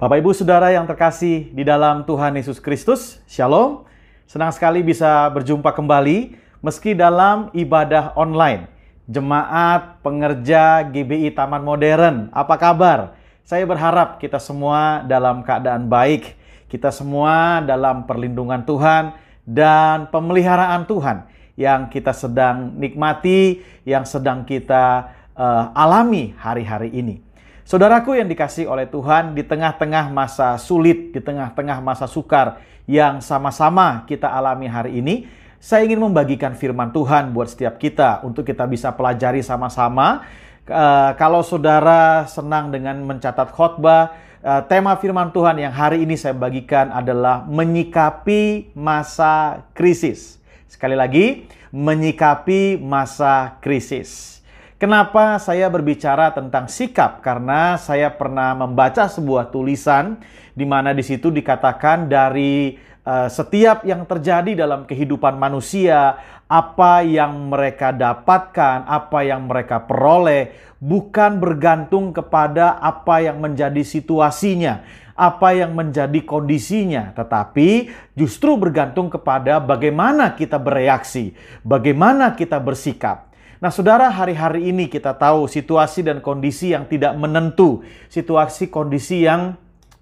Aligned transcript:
Bapak 0.00 0.16
Ibu 0.24 0.32
Saudara 0.32 0.72
yang 0.72 0.88
terkasih 0.88 1.52
di 1.52 1.60
dalam 1.60 2.08
Tuhan 2.08 2.32
Yesus 2.32 2.56
Kristus, 2.56 3.20
Shalom. 3.28 3.84
Senang 4.24 4.48
sekali 4.48 4.80
bisa 4.80 5.28
berjumpa 5.28 5.76
kembali 5.76 6.40
meski 6.64 6.96
dalam 6.96 7.52
ibadah 7.52 8.16
online. 8.16 8.64
Jemaat 9.04 10.00
pengerja 10.00 10.88
GBI 10.88 11.36
Taman 11.36 11.60
Modern, 11.60 12.32
apa 12.32 12.56
kabar? 12.56 13.12
Saya 13.44 13.68
berharap 13.68 14.16
kita 14.16 14.40
semua 14.40 15.04
dalam 15.04 15.44
keadaan 15.44 15.84
baik, 15.84 16.32
kita 16.72 16.88
semua 16.88 17.60
dalam 17.60 18.08
perlindungan 18.08 18.64
Tuhan 18.64 19.12
dan 19.44 20.08
pemeliharaan 20.08 20.88
Tuhan 20.88 21.28
yang 21.60 21.92
kita 21.92 22.16
sedang 22.16 22.72
nikmati, 22.72 23.60
yang 23.84 24.08
sedang 24.08 24.48
kita 24.48 25.12
uh, 25.36 25.76
alami 25.76 26.32
hari-hari 26.40 26.88
ini. 26.88 27.29
Saudaraku 27.70 28.18
yang 28.18 28.26
dikasih 28.26 28.66
oleh 28.66 28.90
Tuhan 28.90 29.30
di 29.30 29.46
tengah-tengah 29.46 30.10
masa 30.10 30.58
sulit, 30.58 31.14
di 31.14 31.22
tengah-tengah 31.22 31.78
masa 31.78 32.10
sukar 32.10 32.58
yang 32.90 33.22
sama-sama 33.22 34.02
kita 34.10 34.26
alami 34.26 34.66
hari 34.66 34.98
ini, 34.98 35.30
saya 35.62 35.86
ingin 35.86 36.02
membagikan 36.02 36.58
firman 36.58 36.90
Tuhan 36.90 37.30
buat 37.30 37.46
setiap 37.46 37.78
kita 37.78 38.26
untuk 38.26 38.42
kita 38.42 38.66
bisa 38.66 38.90
pelajari 38.90 39.46
sama-sama 39.46 40.26
Uh, 40.70 41.10
kalau 41.18 41.42
saudara 41.42 42.30
senang 42.30 42.70
dengan 42.70 42.94
mencatat 43.02 43.50
khotbah, 43.50 44.14
uh, 44.38 44.62
tema 44.70 44.94
firman 44.94 45.34
Tuhan 45.34 45.58
yang 45.58 45.74
hari 45.74 46.06
ini 46.06 46.14
saya 46.14 46.30
bagikan 46.30 46.94
adalah 46.94 47.42
menyikapi 47.42 48.70
masa 48.78 49.66
krisis. 49.74 50.38
Sekali 50.70 50.94
lagi, 50.94 51.50
menyikapi 51.74 52.78
masa 52.78 53.58
krisis. 53.58 54.39
Kenapa 54.80 55.36
saya 55.36 55.68
berbicara 55.68 56.32
tentang 56.32 56.64
sikap? 56.64 57.20
Karena 57.20 57.76
saya 57.76 58.08
pernah 58.08 58.56
membaca 58.56 59.12
sebuah 59.12 59.52
tulisan 59.52 60.16
di 60.56 60.64
mana 60.64 60.96
di 60.96 61.04
situ 61.04 61.28
dikatakan 61.28 62.08
dari 62.08 62.80
uh, 63.04 63.28
setiap 63.28 63.84
yang 63.84 64.08
terjadi 64.08 64.64
dalam 64.64 64.88
kehidupan 64.88 65.36
manusia 65.36 66.16
apa 66.48 67.04
yang 67.04 67.52
mereka 67.52 67.92
dapatkan, 67.92 68.88
apa 68.88 69.20
yang 69.20 69.52
mereka 69.52 69.84
peroleh, 69.84 70.56
bukan 70.80 71.36
bergantung 71.36 72.16
kepada 72.16 72.80
apa 72.80 73.20
yang 73.20 73.36
menjadi 73.36 73.84
situasinya, 73.84 74.80
apa 75.12 75.60
yang 75.60 75.76
menjadi 75.76 76.24
kondisinya, 76.24 77.12
tetapi 77.12 77.92
justru 78.16 78.56
bergantung 78.56 79.12
kepada 79.12 79.60
bagaimana 79.60 80.32
kita 80.32 80.56
bereaksi, 80.56 81.36
bagaimana 81.60 82.32
kita 82.32 82.56
bersikap. 82.56 83.29
Nah, 83.60 83.68
saudara, 83.68 84.08
hari-hari 84.08 84.72
ini 84.72 84.88
kita 84.88 85.12
tahu 85.12 85.44
situasi 85.44 86.00
dan 86.00 86.24
kondisi 86.24 86.72
yang 86.72 86.88
tidak 86.88 87.12
menentu, 87.20 87.84
situasi 88.08 88.72
kondisi 88.72 89.28
yang 89.28 89.60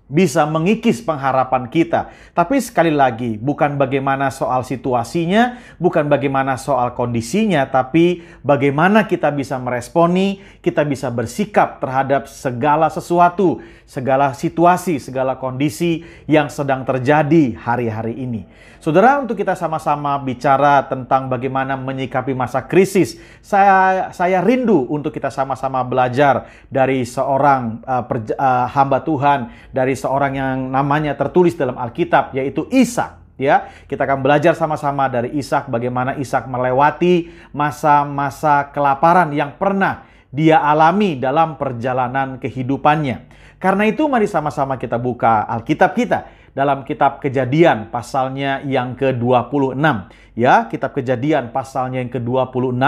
bisa 0.08 0.48
mengikis 0.48 1.04
pengharapan 1.04 1.68
kita. 1.68 2.08
Tapi 2.32 2.58
sekali 2.64 2.88
lagi, 2.88 3.36
bukan 3.36 3.76
bagaimana 3.76 4.32
soal 4.32 4.64
situasinya, 4.64 5.60
bukan 5.76 6.08
bagaimana 6.08 6.56
soal 6.56 6.96
kondisinya, 6.96 7.68
tapi 7.68 8.24
bagaimana 8.40 9.04
kita 9.04 9.28
bisa 9.28 9.60
meresponi, 9.60 10.40
kita 10.64 10.82
bisa 10.88 11.12
bersikap 11.12 11.76
terhadap 11.78 12.24
segala 12.24 12.88
sesuatu, 12.88 13.60
segala 13.84 14.32
situasi, 14.32 14.96
segala 14.96 15.36
kondisi 15.36 16.02
yang 16.24 16.48
sedang 16.48 16.88
terjadi 16.88 17.52
hari-hari 17.60 18.16
ini. 18.16 18.48
Saudara, 18.78 19.18
untuk 19.18 19.34
kita 19.34 19.58
sama-sama 19.58 20.14
bicara 20.22 20.86
tentang 20.86 21.26
bagaimana 21.26 21.74
menyikapi 21.74 22.30
masa 22.30 22.62
krisis, 22.62 23.18
saya 23.42 24.08
saya 24.14 24.38
rindu 24.38 24.86
untuk 24.86 25.10
kita 25.10 25.34
sama-sama 25.34 25.82
belajar 25.82 26.46
dari 26.70 27.02
seorang 27.02 27.82
uh, 27.82 28.06
perja, 28.06 28.38
uh, 28.38 28.70
hamba 28.70 29.02
Tuhan, 29.02 29.50
dari 29.74 29.97
seorang 29.98 30.32
yang 30.38 30.56
namanya 30.70 31.18
tertulis 31.18 31.58
dalam 31.58 31.74
Alkitab 31.74 32.32
yaitu 32.38 32.70
Ishak 32.70 33.36
ya. 33.38 33.70
Kita 33.90 34.06
akan 34.06 34.22
belajar 34.22 34.54
sama-sama 34.54 35.10
dari 35.10 35.34
Ishak 35.34 35.66
bagaimana 35.66 36.14
Ishak 36.14 36.46
melewati 36.46 37.30
masa-masa 37.50 38.70
kelaparan 38.70 39.34
yang 39.34 39.58
pernah 39.58 40.06
dia 40.28 40.60
alami 40.60 41.16
dalam 41.16 41.56
perjalanan 41.56 42.36
kehidupannya. 42.36 43.28
Karena 43.58 43.90
itu 43.90 44.06
mari 44.06 44.30
sama-sama 44.30 44.78
kita 44.78 45.00
buka 45.00 45.42
Alkitab 45.50 45.90
kita 45.98 46.18
dalam 46.54 46.86
kitab 46.86 47.18
Kejadian 47.18 47.90
pasalnya 47.90 48.62
yang 48.62 48.94
ke-26 48.94 49.78
ya, 50.38 50.70
kitab 50.70 50.94
Kejadian 50.94 51.50
pasalnya 51.50 52.02
yang 52.02 52.12
ke-26 52.12 52.78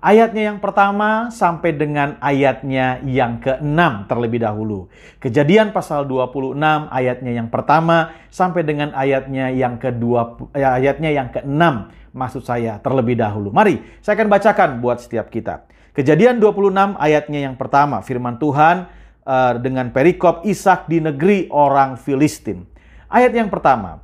ayatnya 0.00 0.52
yang 0.52 0.58
pertama 0.58 1.28
sampai 1.28 1.76
dengan 1.76 2.16
ayatnya 2.24 3.00
yang 3.04 3.38
ke-6 3.38 4.08
terlebih 4.08 4.40
dahulu. 4.42 4.88
Kejadian 5.20 5.70
pasal 5.70 6.08
26 6.08 6.56
ayatnya 6.88 7.32
yang 7.36 7.48
pertama 7.52 8.16
sampai 8.32 8.64
dengan 8.64 8.90
ayatnya 8.96 9.52
yang 9.52 9.76
ke-2 9.76 10.04
eh, 10.56 10.64
ayatnya 10.64 11.10
yang 11.12 11.28
ke-6 11.30 11.62
maksud 12.16 12.42
saya 12.42 12.80
terlebih 12.82 13.20
dahulu. 13.20 13.52
Mari 13.52 13.84
saya 14.00 14.18
akan 14.18 14.28
bacakan 14.32 14.70
buat 14.82 15.04
setiap 15.04 15.28
kita. 15.28 15.68
Kejadian 15.94 16.40
26 16.40 16.96
ayatnya 16.96 17.40
yang 17.50 17.56
pertama 17.60 18.00
firman 18.00 18.40
Tuhan 18.40 18.88
uh, 19.26 19.52
dengan 19.60 19.92
perikop 19.92 20.42
Ishak 20.48 20.88
di 20.88 21.02
negeri 21.02 21.46
orang 21.52 22.00
Filistin. 22.00 22.64
Ayat 23.10 23.34
yang 23.34 23.50
pertama, 23.50 23.98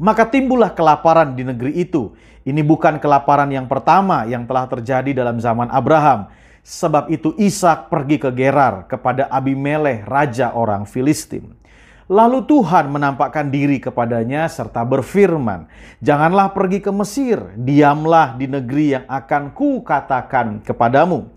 maka 0.00 0.26
timbullah 0.26 0.74
kelaparan 0.74 1.38
di 1.38 1.46
negeri 1.46 1.86
itu 1.86 2.16
ini 2.50 2.66
bukan 2.66 2.98
kelaparan 2.98 3.46
yang 3.54 3.70
pertama 3.70 4.26
yang 4.26 4.42
telah 4.42 4.66
terjadi 4.66 5.22
dalam 5.22 5.38
zaman 5.38 5.70
Abraham. 5.70 6.26
Sebab 6.66 7.08
itu 7.08 7.32
Ishak 7.38 7.88
pergi 7.88 8.18
ke 8.18 8.28
Gerar 8.34 8.90
kepada 8.90 9.30
Abimelech, 9.30 10.04
raja 10.04 10.52
orang 10.52 10.84
Filistin. 10.84 11.56
Lalu 12.10 12.42
Tuhan 12.42 12.90
menampakkan 12.90 13.54
diri 13.54 13.78
kepadanya 13.78 14.50
serta 14.50 14.82
berfirman, 14.82 15.70
"Janganlah 16.02 16.50
pergi 16.50 16.82
ke 16.82 16.90
Mesir, 16.90 17.38
diamlah 17.54 18.34
di 18.34 18.50
negeri 18.50 18.98
yang 18.98 19.06
akan 19.06 19.54
kukatakan 19.54 20.58
kepadamu." 20.66 21.30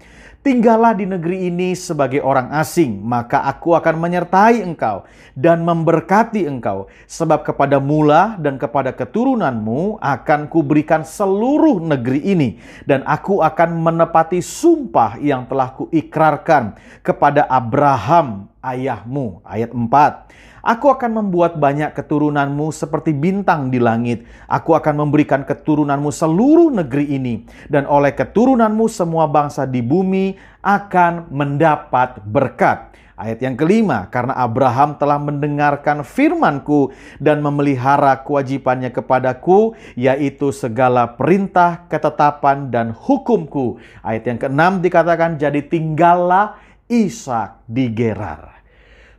Tinggallah 0.44 0.92
di 0.92 1.08
negeri 1.08 1.48
ini 1.48 1.72
sebagai 1.72 2.20
orang 2.20 2.52
asing, 2.52 3.00
maka 3.00 3.48
aku 3.48 3.80
akan 3.80 3.96
menyertai 3.96 4.60
engkau 4.60 5.08
dan 5.40 5.64
memberkati 5.64 6.44
engkau. 6.44 6.92
Sebab 7.08 7.48
kepada 7.48 7.80
mula 7.80 8.36
dan 8.36 8.60
kepada 8.60 8.92
keturunanmu 8.92 10.04
akan 10.04 10.52
kuberikan 10.52 11.08
seluruh 11.08 11.80
negeri 11.80 12.28
ini. 12.28 12.50
Dan 12.84 13.08
aku 13.08 13.40
akan 13.40 13.88
menepati 13.88 14.44
sumpah 14.44 15.16
yang 15.24 15.48
telah 15.48 15.80
kuikrarkan 15.80 16.76
kepada 17.00 17.48
Abraham 17.48 18.52
ayahmu. 18.60 19.40
Ayat 19.48 19.72
4. 19.72 20.28
Aku 20.64 20.88
akan 20.88 21.20
membuat 21.20 21.60
banyak 21.60 21.92
keturunanmu 21.92 22.72
seperti 22.72 23.12
bintang 23.12 23.68
di 23.68 23.84
langit. 23.84 24.24
Aku 24.48 24.80
akan 24.80 25.04
memberikan 25.04 25.44
keturunanmu 25.44 26.08
seluruh 26.08 26.72
negeri 26.72 27.20
ini. 27.20 27.44
Dan 27.68 27.84
oleh 27.84 28.16
keturunanmu 28.16 28.88
semua 28.88 29.28
bangsa 29.28 29.68
di 29.68 29.84
bumi 29.84 30.40
akan 30.64 31.28
mendapat 31.36 32.24
berkat. 32.24 32.96
Ayat 33.20 33.44
yang 33.44 33.60
kelima, 33.60 34.08
karena 34.08 34.40
Abraham 34.40 34.96
telah 34.96 35.20
mendengarkan 35.20 36.02
firmanku 36.02 36.96
dan 37.20 37.44
memelihara 37.44 38.24
kewajibannya 38.24 38.90
kepadaku, 38.90 39.76
yaitu 40.00 40.50
segala 40.56 41.12
perintah, 41.12 41.92
ketetapan, 41.92 42.72
dan 42.72 42.96
hukumku. 42.96 43.84
Ayat 44.00 44.32
yang 44.32 44.40
keenam 44.40 44.80
dikatakan, 44.80 45.36
jadi 45.36 45.60
tinggallah 45.60 46.56
Ishak 46.88 47.68
di 47.68 47.92
Gerar. 47.92 48.53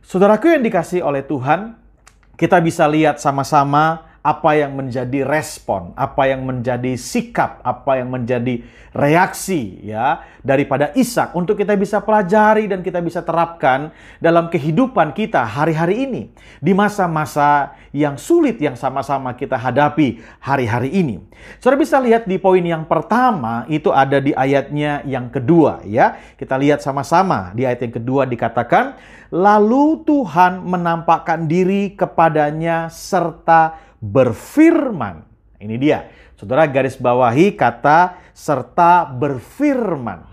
Saudaraku 0.05 0.53
yang 0.53 0.61
dikasih 0.61 1.01
oleh 1.01 1.25
Tuhan, 1.25 1.73
kita 2.37 2.61
bisa 2.61 2.85
lihat 2.85 3.17
sama-sama 3.17 4.05
apa 4.25 4.57
yang 4.57 4.73
menjadi 4.73 5.21
respon, 5.21 5.93
apa 5.93 6.25
yang 6.25 6.41
menjadi 6.41 6.97
sikap, 6.97 7.61
apa 7.61 8.01
yang 8.01 8.09
menjadi 8.09 8.65
reaksi 8.89 9.85
ya 9.85 10.25
daripada 10.41 10.89
Ishak 10.97 11.37
untuk 11.37 11.61
kita 11.61 11.77
bisa 11.77 12.01
pelajari 12.01 12.65
dan 12.65 12.81
kita 12.81 13.05
bisa 13.05 13.21
terapkan 13.21 13.93
dalam 14.17 14.49
kehidupan 14.49 15.13
kita 15.13 15.45
hari-hari 15.45 16.09
ini 16.09 16.21
di 16.57 16.73
masa-masa 16.73 17.77
yang 17.93 18.17
sulit 18.17 18.57
yang 18.57 18.73
sama-sama 18.73 19.37
kita 19.37 19.61
hadapi 19.61 20.17
hari-hari 20.41 20.89
ini. 20.89 21.21
Saudara 21.61 21.77
bisa 21.77 22.01
lihat 22.01 22.25
di 22.25 22.41
poin 22.41 22.65
yang 22.65 22.89
pertama 22.89 23.69
itu 23.69 23.93
ada 23.93 24.17
di 24.17 24.33
ayatnya 24.33 25.05
yang 25.05 25.29
kedua 25.29 25.85
ya. 25.85 26.17
Kita 26.33 26.57
lihat 26.57 26.81
sama-sama 26.81 27.53
di 27.53 27.61
ayat 27.61 27.85
yang 27.85 27.93
kedua 28.01 28.25
dikatakan 28.25 28.97
Lalu 29.33 30.05
Tuhan 30.05 30.61
menampakkan 30.63 31.49
diri 31.49 31.97
kepadanya 31.97 32.93
serta 32.93 33.75
berfirman. 34.05 35.25
Ini 35.57 35.75
dia. 35.81 35.99
Saudara 36.37 36.67
garis 36.69 36.99
bawahi 36.99 37.55
kata 37.55 38.19
serta 38.35 39.07
berfirman. 39.09 40.27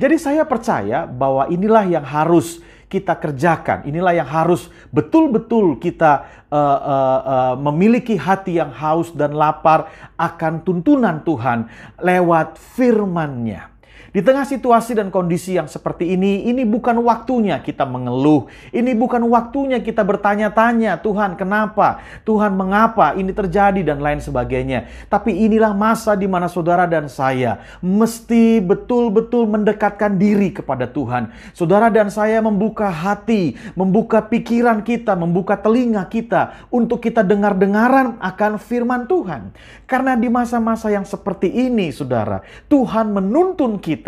Jadi 0.00 0.16
saya 0.16 0.48
percaya 0.48 1.04
bahwa 1.04 1.44
inilah 1.52 1.84
yang 1.84 2.06
harus 2.06 2.64
kita 2.90 3.14
kerjakan. 3.14 3.86
Inilah 3.86 4.18
yang 4.18 4.26
harus 4.26 4.66
betul-betul 4.90 5.78
kita 5.78 6.26
uh, 6.50 6.56
uh, 6.56 7.20
uh, 7.22 7.54
memiliki 7.70 8.18
hati 8.18 8.58
yang 8.58 8.74
haus 8.74 9.14
dan 9.14 9.36
lapar 9.36 9.92
akan 10.18 10.66
tuntunan 10.66 11.22
Tuhan 11.22 11.70
lewat 12.02 12.58
firman-Nya. 12.58 13.70
Di 14.10 14.26
tengah 14.26 14.42
situasi 14.42 14.98
dan 14.98 15.06
kondisi 15.14 15.54
yang 15.54 15.70
seperti 15.70 16.18
ini, 16.18 16.50
ini 16.50 16.66
bukan 16.66 16.98
waktunya 17.06 17.62
kita 17.62 17.86
mengeluh. 17.86 18.50
Ini 18.74 18.90
bukan 18.98 19.22
waktunya 19.30 19.78
kita 19.78 20.02
bertanya-tanya, 20.02 20.98
Tuhan 20.98 21.38
kenapa? 21.38 22.02
Tuhan 22.26 22.58
mengapa 22.58 23.14
ini 23.14 23.30
terjadi 23.30 23.86
dan 23.86 24.02
lain 24.02 24.18
sebagainya. 24.18 24.90
Tapi 25.06 25.46
inilah 25.46 25.70
masa 25.78 26.18
di 26.18 26.26
mana 26.26 26.50
saudara 26.50 26.90
dan 26.90 27.06
saya 27.06 27.62
mesti 27.78 28.58
betul-betul 28.58 29.46
mendekatkan 29.46 30.18
diri 30.18 30.50
kepada 30.50 30.90
Tuhan. 30.90 31.30
Saudara 31.54 31.86
dan 31.86 32.10
saya 32.10 32.42
membuka 32.42 32.90
hati, 32.90 33.54
membuka 33.78 34.26
pikiran 34.26 34.82
kita, 34.82 35.14
membuka 35.14 35.54
telinga 35.54 36.02
kita 36.10 36.66
untuk 36.66 36.98
kita 36.98 37.22
dengar-dengaran 37.22 38.18
akan 38.18 38.58
firman 38.58 39.06
Tuhan. 39.06 39.54
Karena 39.86 40.18
di 40.18 40.26
masa-masa 40.26 40.90
yang 40.90 41.06
seperti 41.06 41.46
ini, 41.46 41.94
saudara, 41.94 42.42
Tuhan 42.66 43.14
menuntun 43.14 43.78
kita. 43.78 43.99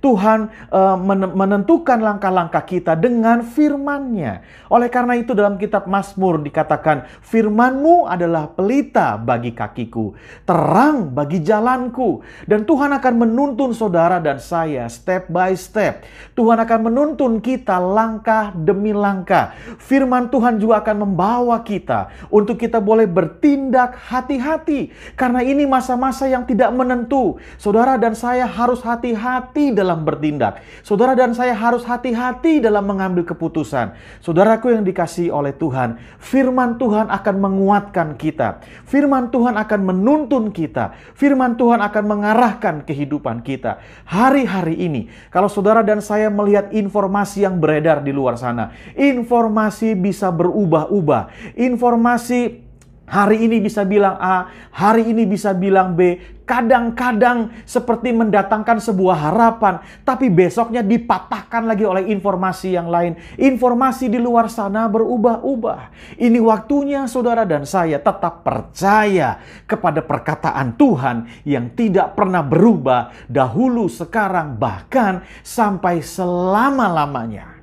Tuhan 0.00 0.48
uh, 0.72 0.96
menentukan 1.34 2.00
langkah-langkah 2.00 2.64
kita 2.64 2.96
dengan 2.96 3.44
firman-Nya. 3.44 4.40
Oleh 4.72 4.88
karena 4.88 5.18
itu 5.20 5.36
dalam 5.36 5.60
kitab 5.60 5.84
Mazmur 5.84 6.40
dikatakan, 6.40 7.04
"Firman-Mu 7.20 8.08
adalah 8.08 8.48
pelita 8.48 9.20
bagi 9.20 9.52
kakiku, 9.52 10.16
terang 10.48 11.12
bagi 11.12 11.44
jalanku." 11.44 12.24
Dan 12.48 12.64
Tuhan 12.64 12.96
akan 12.96 13.14
menuntun 13.26 13.76
saudara 13.76 14.22
dan 14.22 14.40
saya 14.40 14.88
step 14.88 15.28
by 15.28 15.52
step. 15.58 16.06
Tuhan 16.32 16.56
akan 16.62 16.80
menuntun 16.88 17.44
kita 17.44 17.76
langkah 17.82 18.54
demi 18.54 18.96
langkah. 18.96 19.52
Firman 19.82 20.32
Tuhan 20.32 20.56
juga 20.56 20.80
akan 20.80 21.04
membawa 21.04 21.60
kita 21.60 22.08
untuk 22.30 22.56
kita 22.56 22.78
boleh 22.78 23.04
bertindak 23.10 23.98
hati-hati 23.98 24.94
karena 25.18 25.42
ini 25.42 25.66
masa-masa 25.66 26.30
yang 26.30 26.46
tidak 26.46 26.70
menentu. 26.70 27.36
Saudara 27.58 27.98
dan 27.98 28.14
saya 28.14 28.46
harus 28.46 28.80
hati-hati 28.80 29.33
dalam 29.74 30.04
bertindak. 30.04 30.60
Saudara 30.84 31.16
dan 31.16 31.32
saya 31.32 31.56
harus 31.56 31.82
hati-hati 31.86 32.60
dalam 32.60 32.84
mengambil 32.84 33.24
keputusan. 33.24 33.96
Saudaraku 34.20 34.74
yang 34.74 34.84
dikasih 34.84 35.32
oleh 35.32 35.56
Tuhan, 35.56 35.96
firman 36.20 36.76
Tuhan 36.76 37.08
akan 37.08 37.36
menguatkan 37.40 38.18
kita. 38.20 38.60
Firman 38.84 39.32
Tuhan 39.32 39.56
akan 39.56 39.80
menuntun 39.80 40.52
kita. 40.52 40.94
Firman 41.16 41.56
Tuhan 41.56 41.80
akan 41.80 42.04
mengarahkan 42.04 42.74
kehidupan 42.84 43.40
kita. 43.46 43.80
Hari-hari 44.04 44.76
ini, 44.76 45.08
kalau 45.32 45.48
saudara 45.48 45.80
dan 45.80 46.04
saya 46.04 46.28
melihat 46.28 46.70
informasi 46.74 47.48
yang 47.48 47.56
beredar 47.56 48.04
di 48.04 48.12
luar 48.12 48.36
sana, 48.36 48.74
informasi 48.94 49.96
bisa 49.96 50.28
berubah-ubah. 50.28 51.56
Informasi 51.56 52.64
Hari 53.04 53.44
ini 53.44 53.60
bisa 53.60 53.84
bilang 53.84 54.16
A, 54.16 54.48
hari 54.72 55.12
ini 55.12 55.28
bisa 55.28 55.52
bilang 55.52 55.92
B. 55.92 56.16
Kadang-kadang 56.44 57.52
seperti 57.64 58.12
mendatangkan 58.12 58.80
sebuah 58.80 59.28
harapan, 59.28 59.80
tapi 60.04 60.28
besoknya 60.28 60.84
dipatahkan 60.84 61.68
lagi 61.68 61.84
oleh 61.84 62.08
informasi 62.12 62.76
yang 62.76 62.88
lain. 62.88 63.16
Informasi 63.36 64.12
di 64.12 64.20
luar 64.20 64.52
sana 64.52 64.88
berubah-ubah. 64.88 65.80
Ini 66.20 66.36
waktunya 66.40 67.04
saudara 67.08 67.48
dan 67.48 67.68
saya 67.68 68.00
tetap 68.00 68.44
percaya 68.44 69.40
kepada 69.64 70.04
perkataan 70.04 70.76
Tuhan 70.76 71.16
yang 71.48 71.72
tidak 71.76 72.12
pernah 72.16 72.44
berubah 72.44 73.12
dahulu, 73.28 73.88
sekarang, 73.88 74.56
bahkan 74.56 75.24
sampai 75.44 76.00
selama-lamanya. 76.00 77.53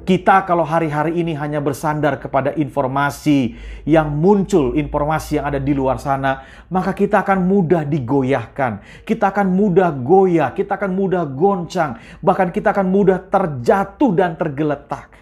Kita 0.00 0.42
kalau 0.48 0.64
hari-hari 0.64 1.20
ini 1.20 1.36
hanya 1.36 1.60
bersandar 1.60 2.16
kepada 2.18 2.56
informasi 2.56 3.54
yang 3.84 4.12
muncul, 4.12 4.72
informasi 4.74 5.38
yang 5.40 5.46
ada 5.48 5.60
di 5.60 5.72
luar 5.76 5.96
sana, 5.96 6.44
maka 6.68 6.92
kita 6.92 7.24
akan 7.24 7.44
mudah 7.44 7.88
digoyahkan. 7.88 9.04
Kita 9.08 9.32
akan 9.32 9.48
mudah 9.48 9.90
goyah, 9.92 10.50
kita 10.52 10.76
akan 10.76 10.92
mudah 10.92 11.24
goncang, 11.28 11.96
bahkan 12.20 12.52
kita 12.52 12.72
akan 12.72 12.86
mudah 12.88 13.18
terjatuh 13.28 14.10
dan 14.12 14.36
tergeletak. 14.36 15.12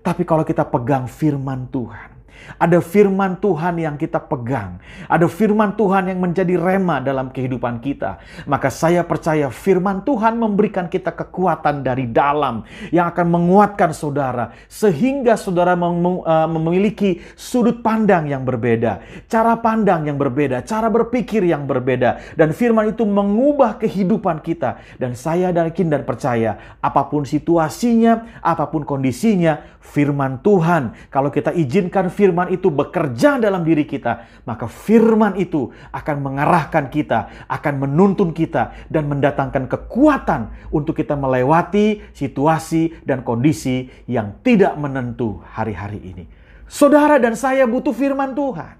Tapi 0.00 0.22
kalau 0.22 0.46
kita 0.46 0.62
pegang 0.64 1.04
firman 1.10 1.66
Tuhan, 1.72 2.15
ada 2.58 2.82
firman 2.82 3.38
Tuhan 3.38 3.78
yang 3.78 3.94
kita 3.94 4.18
pegang. 4.18 4.80
Ada 5.06 5.28
firman 5.30 5.76
Tuhan 5.78 6.10
yang 6.10 6.18
menjadi 6.18 6.58
rema 6.58 6.98
dalam 6.98 7.30
kehidupan 7.30 7.78
kita. 7.84 8.18
Maka 8.48 8.72
saya 8.72 9.06
percaya 9.06 9.52
firman 9.52 10.02
Tuhan 10.02 10.40
memberikan 10.40 10.90
kita 10.90 11.14
kekuatan 11.14 11.86
dari 11.86 12.10
dalam 12.10 12.66
yang 12.90 13.12
akan 13.12 13.26
menguatkan 13.30 13.94
saudara. 13.94 14.50
Sehingga 14.66 15.38
saudara 15.38 15.78
eh, 15.78 16.48
memiliki 16.50 17.22
sudut 17.38 17.84
pandang 17.84 18.26
yang 18.26 18.42
berbeda. 18.42 19.04
Cara 19.30 19.54
pandang 19.60 20.10
yang 20.10 20.18
berbeda. 20.18 20.66
Cara 20.66 20.90
berpikir 20.90 21.46
yang 21.46 21.68
berbeda. 21.68 22.34
Dan 22.34 22.50
firman 22.50 22.90
itu 22.90 23.06
mengubah 23.06 23.78
kehidupan 23.78 24.42
kita. 24.42 24.82
Dan 24.98 25.14
saya 25.14 25.52
yakin 25.52 25.92
dan 25.92 26.02
percaya 26.02 26.78
apa 26.82 27.06
pun 27.06 27.22
situasinya, 27.22 28.40
apa 28.42 28.66
pun 28.72 28.82
kondisinya, 28.82 29.78
firman 29.78 30.42
Tuhan. 30.42 30.96
Kalau 31.12 31.30
kita 31.30 31.54
izinkan 31.54 32.10
firman 32.10 32.25
firman 32.26 32.50
itu 32.50 32.74
bekerja 32.74 33.38
dalam 33.38 33.62
diri 33.62 33.86
kita, 33.86 34.26
maka 34.42 34.66
firman 34.66 35.38
itu 35.38 35.70
akan 35.94 36.16
mengarahkan 36.26 36.90
kita, 36.90 37.46
akan 37.46 37.86
menuntun 37.86 38.34
kita, 38.34 38.74
dan 38.90 39.06
mendatangkan 39.06 39.70
kekuatan 39.70 40.50
untuk 40.74 40.98
kita 40.98 41.14
melewati 41.14 42.02
situasi 42.10 42.98
dan 43.06 43.22
kondisi 43.22 43.86
yang 44.10 44.42
tidak 44.42 44.74
menentu 44.74 45.38
hari-hari 45.54 46.02
ini. 46.02 46.24
Saudara 46.66 47.22
dan 47.22 47.38
saya 47.38 47.62
butuh 47.62 47.94
firman 47.94 48.34
Tuhan. 48.34 48.74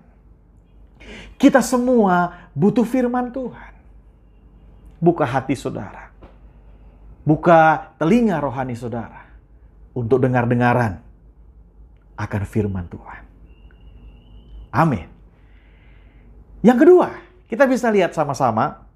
Kita 1.38 1.62
semua 1.62 2.50
butuh 2.50 2.82
firman 2.82 3.30
Tuhan. 3.30 3.72
Buka 4.98 5.22
hati 5.22 5.54
saudara. 5.54 6.10
Buka 7.22 7.94
telinga 7.94 8.42
rohani 8.42 8.74
saudara 8.74 9.22
untuk 9.94 10.18
dengar-dengaran 10.18 10.98
akan 12.16 12.42
firman 12.48 12.88
Tuhan. 12.88 13.25
Amin. 14.72 15.08
Yang 16.64 16.78
kedua, 16.82 17.08
kita 17.46 17.64
bisa 17.68 17.86
lihat 17.92 18.12
sama-sama 18.16 18.86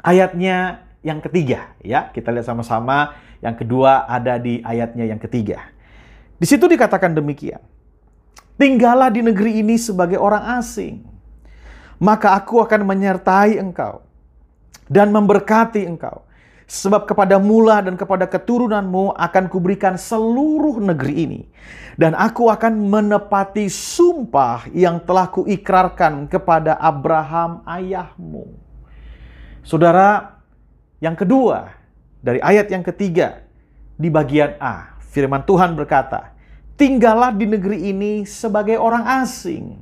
ayatnya 0.00 0.84
yang 1.04 1.20
ketiga 1.20 1.76
ya. 1.84 2.08
Kita 2.10 2.32
lihat 2.32 2.48
sama-sama 2.48 3.12
yang 3.44 3.54
kedua 3.54 4.08
ada 4.08 4.40
di 4.40 4.64
ayatnya 4.64 5.04
yang 5.04 5.20
ketiga. 5.20 5.68
Di 6.40 6.48
situ 6.48 6.64
dikatakan 6.64 7.12
demikian. 7.12 7.60
Tinggallah 8.56 9.10
di 9.10 9.20
negeri 9.20 9.60
ini 9.60 9.76
sebagai 9.76 10.16
orang 10.16 10.56
asing. 10.56 11.04
Maka 12.00 12.34
aku 12.34 12.58
akan 12.64 12.88
menyertai 12.88 13.60
engkau 13.60 14.02
dan 14.88 15.12
memberkati 15.12 15.84
engkau. 15.86 16.24
Sebab 16.64 17.04
kepada 17.04 17.36
mula 17.36 17.84
dan 17.84 17.94
kepada 17.94 18.24
keturunanmu 18.24 19.12
akan 19.12 19.44
kuberikan 19.52 20.00
seluruh 20.00 20.80
negeri 20.80 21.14
ini. 21.28 21.40
Dan 21.94 22.16
aku 22.16 22.48
akan 22.48 22.88
menepati 22.88 23.68
sumpah 23.68 24.66
yang 24.72 24.98
telah 25.04 25.28
kuikrarkan 25.28 26.26
kepada 26.26 26.80
Abraham 26.80 27.60
ayahmu. 27.68 28.48
Saudara, 29.60 30.40
yang 31.04 31.14
kedua 31.14 31.72
dari 32.24 32.40
ayat 32.40 32.72
yang 32.72 32.80
ketiga 32.80 33.44
di 33.94 34.08
bagian 34.08 34.56
A, 34.56 34.96
firman 35.12 35.44
Tuhan 35.44 35.76
berkata, 35.76 36.34
Tinggallah 36.74 37.30
di 37.30 37.46
negeri 37.46 37.94
ini 37.94 38.26
sebagai 38.26 38.80
orang 38.82 39.06
asing. 39.22 39.78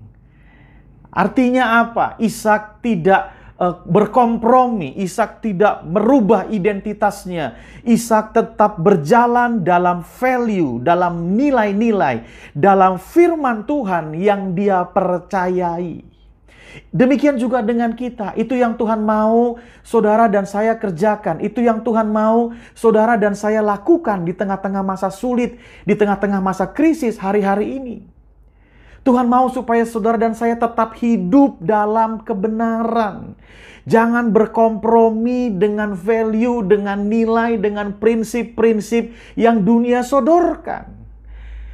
Artinya 1.09 1.81
apa? 1.85 2.21
Ishak 2.21 2.85
tidak 2.85 3.33
berkompromi. 3.87 4.99
Ishak 4.99 5.45
tidak 5.45 5.87
merubah 5.87 6.51
identitasnya. 6.51 7.55
Ishak 7.87 8.35
tetap 8.35 8.83
berjalan 8.83 9.63
dalam 9.63 10.03
value, 10.03 10.83
dalam 10.83 11.39
nilai-nilai, 11.39 12.27
dalam 12.55 12.99
firman 12.99 13.63
Tuhan 13.63 14.19
yang 14.19 14.55
dia 14.59 14.83
percayai. 14.87 16.13
Demikian 16.89 17.37
juga 17.37 17.61
dengan 17.61 17.93
kita. 17.93 18.33
Itu 18.33 18.57
yang 18.57 18.81
Tuhan 18.81 19.05
mau 19.05 19.61
saudara 19.85 20.25
dan 20.29 20.49
saya 20.49 20.77
kerjakan. 20.81 21.45
Itu 21.45 21.61
yang 21.61 21.85
Tuhan 21.85 22.09
mau 22.09 22.53
saudara 22.73 23.21
dan 23.21 23.37
saya 23.37 23.61
lakukan 23.61 24.25
di 24.25 24.33
tengah-tengah 24.33 24.81
masa 24.81 25.13
sulit, 25.13 25.61
di 25.85 25.93
tengah-tengah 25.93 26.41
masa 26.41 26.65
krisis 26.69 27.21
hari-hari 27.21 27.77
ini. 27.77 28.12
Tuhan 29.03 29.27
mau 29.27 29.51
supaya 29.51 29.83
saudara 29.83 30.15
dan 30.15 30.39
saya 30.39 30.55
tetap 30.55 30.95
hidup 31.03 31.59
dalam 31.59 32.23
kebenaran. 32.23 33.35
Jangan 33.83 34.31
berkompromi 34.31 35.51
dengan 35.59 35.99
value, 35.99 36.63
dengan 36.63 37.11
nilai, 37.11 37.59
dengan 37.59 37.99
prinsip-prinsip 37.99 39.11
yang 39.35 39.67
dunia 39.67 40.07
sodorkan. 40.07 41.03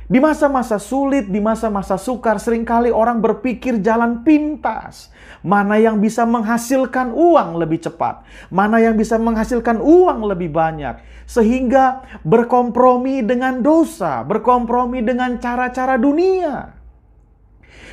Di 0.08 0.16
masa-masa 0.24 0.80
sulit, 0.80 1.28
di 1.28 1.36
masa-masa 1.36 2.00
sukar, 2.00 2.40
sering 2.40 2.64
kali 2.64 2.88
orang 2.88 3.20
berpikir 3.20 3.76
jalan 3.84 4.24
pintas. 4.24 5.12
Mana 5.44 5.76
yang 5.76 6.00
bisa 6.00 6.24
menghasilkan 6.24 7.12
uang 7.12 7.60
lebih 7.60 7.84
cepat, 7.84 8.24
mana 8.48 8.80
yang 8.80 8.96
bisa 8.96 9.20
menghasilkan 9.20 9.76
uang 9.84 10.32
lebih 10.32 10.48
banyak, 10.48 11.04
sehingga 11.28 12.08
berkompromi 12.24 13.20
dengan 13.20 13.60
dosa, 13.60 14.24
berkompromi 14.24 15.04
dengan 15.04 15.36
cara-cara 15.36 16.00
dunia. 16.00 16.77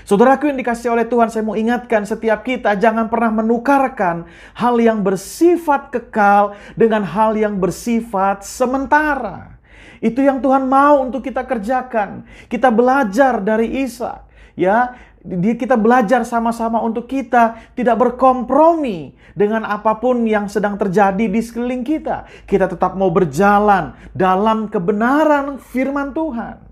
Saudaraku 0.06 0.54
yang 0.54 0.60
dikasih 0.62 0.94
oleh 0.94 1.10
Tuhan, 1.10 1.34
saya 1.34 1.42
mau 1.42 1.58
ingatkan 1.58 2.06
setiap 2.06 2.46
kita 2.46 2.78
jangan 2.78 3.10
pernah 3.10 3.42
menukarkan 3.42 4.30
hal 4.54 4.78
yang 4.78 5.02
bersifat 5.02 5.90
kekal 5.90 6.54
dengan 6.78 7.02
hal 7.02 7.34
yang 7.34 7.58
bersifat 7.58 8.46
sementara. 8.46 9.58
Itu 10.06 10.22
yang 10.22 10.44
Tuhan 10.46 10.70
mau 10.70 11.02
untuk 11.02 11.26
kita 11.26 11.42
kerjakan. 11.42 12.30
Kita 12.46 12.70
belajar 12.70 13.42
dari 13.42 13.82
Isa, 13.82 14.22
ya. 14.54 14.94
Dia 15.26 15.58
kita 15.58 15.74
belajar 15.74 16.22
sama-sama 16.22 16.78
untuk 16.86 17.10
kita 17.10 17.74
tidak 17.74 17.98
berkompromi 17.98 19.18
dengan 19.34 19.66
apa 19.66 19.98
pun 19.98 20.22
yang 20.22 20.46
sedang 20.46 20.78
terjadi 20.78 21.26
di 21.26 21.42
sekeliling 21.42 21.82
kita. 21.82 22.30
Kita 22.46 22.70
tetap 22.70 22.94
mau 22.94 23.10
berjalan 23.10 23.98
dalam 24.14 24.70
kebenaran 24.70 25.58
firman 25.58 26.14
Tuhan. 26.14 26.65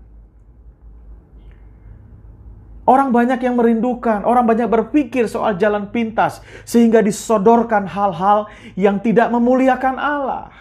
Orang 2.84 3.16
banyak 3.16 3.40
yang 3.40 3.56
merindukan, 3.56 4.28
orang 4.28 4.44
banyak 4.44 4.68
berpikir 4.68 5.24
soal 5.24 5.56
jalan 5.56 5.88
pintas, 5.88 6.44
sehingga 6.68 7.00
disodorkan 7.00 7.88
hal-hal 7.88 8.44
yang 8.76 9.00
tidak 9.00 9.32
memuliakan 9.32 9.96
Allah. 9.96 10.52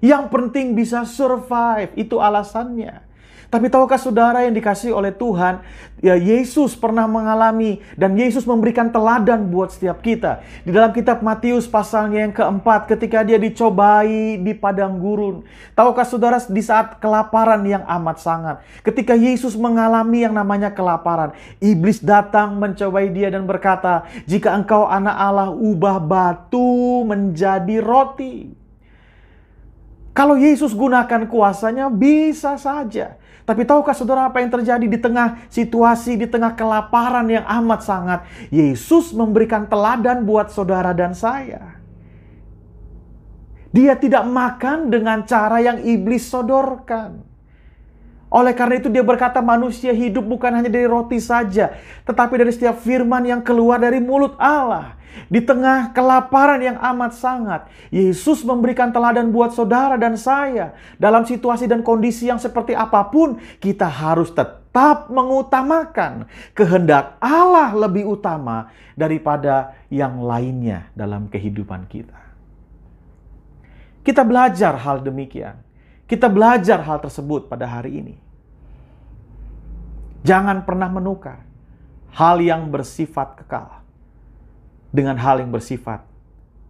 Yang 0.00 0.32
penting 0.32 0.72
bisa 0.72 1.04
survive, 1.04 1.92
itu 1.92 2.16
alasannya. 2.16 3.09
Tapi 3.50 3.66
tahukah 3.66 3.98
saudara 3.98 4.46
yang 4.46 4.54
dikasih 4.54 4.94
oleh 4.94 5.10
Tuhan, 5.10 5.58
ya 5.98 6.14
Yesus 6.14 6.78
pernah 6.78 7.10
mengalami 7.10 7.82
dan 7.98 8.14
Yesus 8.14 8.46
memberikan 8.46 8.94
teladan 8.94 9.50
buat 9.50 9.74
setiap 9.74 9.98
kita. 10.06 10.38
Di 10.62 10.70
dalam 10.70 10.94
kitab 10.94 11.18
Matius 11.18 11.66
pasalnya 11.66 12.22
yang 12.22 12.30
keempat 12.30 12.86
ketika 12.86 13.26
dia 13.26 13.42
dicobai 13.42 14.38
di 14.38 14.54
padang 14.54 15.02
gurun. 15.02 15.42
Tahukah 15.74 16.06
saudara 16.06 16.38
di 16.46 16.62
saat 16.62 17.02
kelaparan 17.02 17.66
yang 17.66 17.82
amat 17.82 18.22
sangat. 18.22 18.56
Ketika 18.86 19.18
Yesus 19.18 19.58
mengalami 19.58 20.22
yang 20.22 20.32
namanya 20.38 20.70
kelaparan. 20.70 21.34
Iblis 21.58 21.98
datang 22.06 22.54
mencobai 22.54 23.10
dia 23.10 23.34
dan 23.34 23.50
berkata, 23.50 24.06
jika 24.30 24.54
engkau 24.54 24.86
anak 24.86 25.18
Allah 25.18 25.50
ubah 25.50 25.98
batu 25.98 27.02
menjadi 27.02 27.82
roti. 27.82 28.54
Kalau 30.14 30.38
Yesus 30.38 30.70
gunakan 30.70 31.26
kuasanya 31.26 31.90
bisa 31.90 32.54
saja. 32.54 33.18
Tapi 33.50 33.66
tahukah 33.66 33.90
saudara 33.98 34.30
apa 34.30 34.38
yang 34.38 34.46
terjadi 34.46 34.86
di 34.86 34.94
tengah 34.94 35.42
situasi, 35.50 36.14
di 36.14 36.30
tengah 36.30 36.54
kelaparan 36.54 37.26
yang 37.26 37.42
amat 37.42 37.82
sangat? 37.82 38.20
Yesus 38.46 39.10
memberikan 39.10 39.66
teladan 39.66 40.22
buat 40.22 40.54
saudara 40.54 40.94
dan 40.94 41.18
saya. 41.18 41.82
Dia 43.74 43.98
tidak 43.98 44.22
makan 44.22 44.86
dengan 44.86 45.26
cara 45.26 45.58
yang 45.58 45.82
iblis 45.82 46.30
sodorkan. 46.30 47.26
Oleh 48.30 48.54
karena 48.54 48.78
itu 48.78 48.86
dia 48.86 49.02
berkata 49.02 49.42
manusia 49.42 49.90
hidup 49.90 50.22
bukan 50.22 50.54
hanya 50.54 50.70
dari 50.70 50.86
roti 50.86 51.18
saja, 51.18 51.74
tetapi 52.06 52.38
dari 52.38 52.54
setiap 52.54 52.78
firman 52.78 53.26
yang 53.26 53.42
keluar 53.42 53.82
dari 53.82 53.98
mulut 53.98 54.38
Allah. 54.38 54.94
Di 55.26 55.42
tengah 55.42 55.90
kelaparan 55.90 56.62
yang 56.62 56.78
amat 56.78 57.18
sangat, 57.18 57.66
Yesus 57.90 58.46
memberikan 58.46 58.94
teladan 58.94 59.34
buat 59.34 59.50
saudara 59.50 59.98
dan 59.98 60.14
saya. 60.14 60.78
Dalam 61.02 61.26
situasi 61.26 61.66
dan 61.66 61.82
kondisi 61.82 62.30
yang 62.30 62.38
seperti 62.38 62.78
apa 62.78 63.10
pun, 63.10 63.42
kita 63.58 63.90
harus 63.90 64.30
tetap 64.30 65.10
mengutamakan 65.10 66.30
kehendak 66.54 67.18
Allah 67.18 67.74
lebih 67.74 68.06
utama 68.06 68.70
daripada 68.94 69.74
yang 69.90 70.22
lainnya 70.22 70.86
dalam 70.94 71.26
kehidupan 71.26 71.90
kita. 71.90 72.18
Kita 74.06 74.22
belajar 74.22 74.78
hal 74.78 75.02
demikian. 75.02 75.69
Kita 76.10 76.26
belajar 76.26 76.82
hal 76.82 76.98
tersebut 76.98 77.46
pada 77.46 77.70
hari 77.70 78.02
ini. 78.02 78.18
Jangan 80.26 80.66
pernah 80.66 80.90
menukar 80.90 81.46
hal 82.10 82.42
yang 82.42 82.66
bersifat 82.66 83.38
kekal 83.38 83.78
dengan 84.90 85.14
hal 85.14 85.38
yang 85.38 85.54
bersifat 85.54 86.02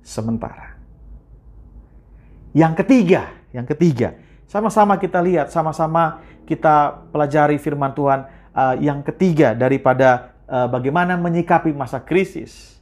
sementara. 0.04 0.76
Yang 2.52 2.84
ketiga, 2.84 3.32
yang 3.56 3.64
ketiga, 3.64 4.20
sama-sama 4.44 5.00
kita 5.00 5.24
lihat, 5.24 5.48
sama-sama 5.48 6.20
kita 6.44 7.08
pelajari 7.08 7.56
firman 7.56 7.96
Tuhan 7.96 8.28
uh, 8.52 8.76
yang 8.76 9.00
ketiga 9.00 9.56
daripada 9.56 10.36
uh, 10.52 10.68
bagaimana 10.68 11.16
menyikapi 11.16 11.72
masa 11.72 11.96
krisis. 11.96 12.76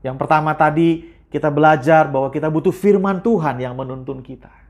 Yang 0.00 0.16
pertama 0.24 0.56
tadi 0.56 1.04
kita 1.28 1.52
belajar 1.52 2.08
bahwa 2.08 2.32
kita 2.32 2.48
butuh 2.48 2.72
firman 2.72 3.20
Tuhan 3.20 3.60
yang 3.60 3.76
menuntun 3.76 4.24
kita. 4.24 4.67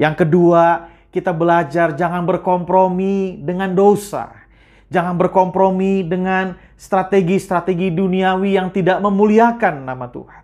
Yang 0.00 0.24
kedua, 0.24 0.88
kita 1.12 1.28
belajar 1.36 1.92
jangan 1.92 2.24
berkompromi 2.24 3.36
dengan 3.36 3.76
dosa. 3.76 4.32
Jangan 4.88 5.20
berkompromi 5.20 6.02
dengan 6.08 6.56
strategi-strategi 6.74 7.92
duniawi 7.92 8.56
yang 8.56 8.72
tidak 8.72 8.98
memuliakan 9.04 9.84
nama 9.84 10.08
Tuhan. 10.08 10.42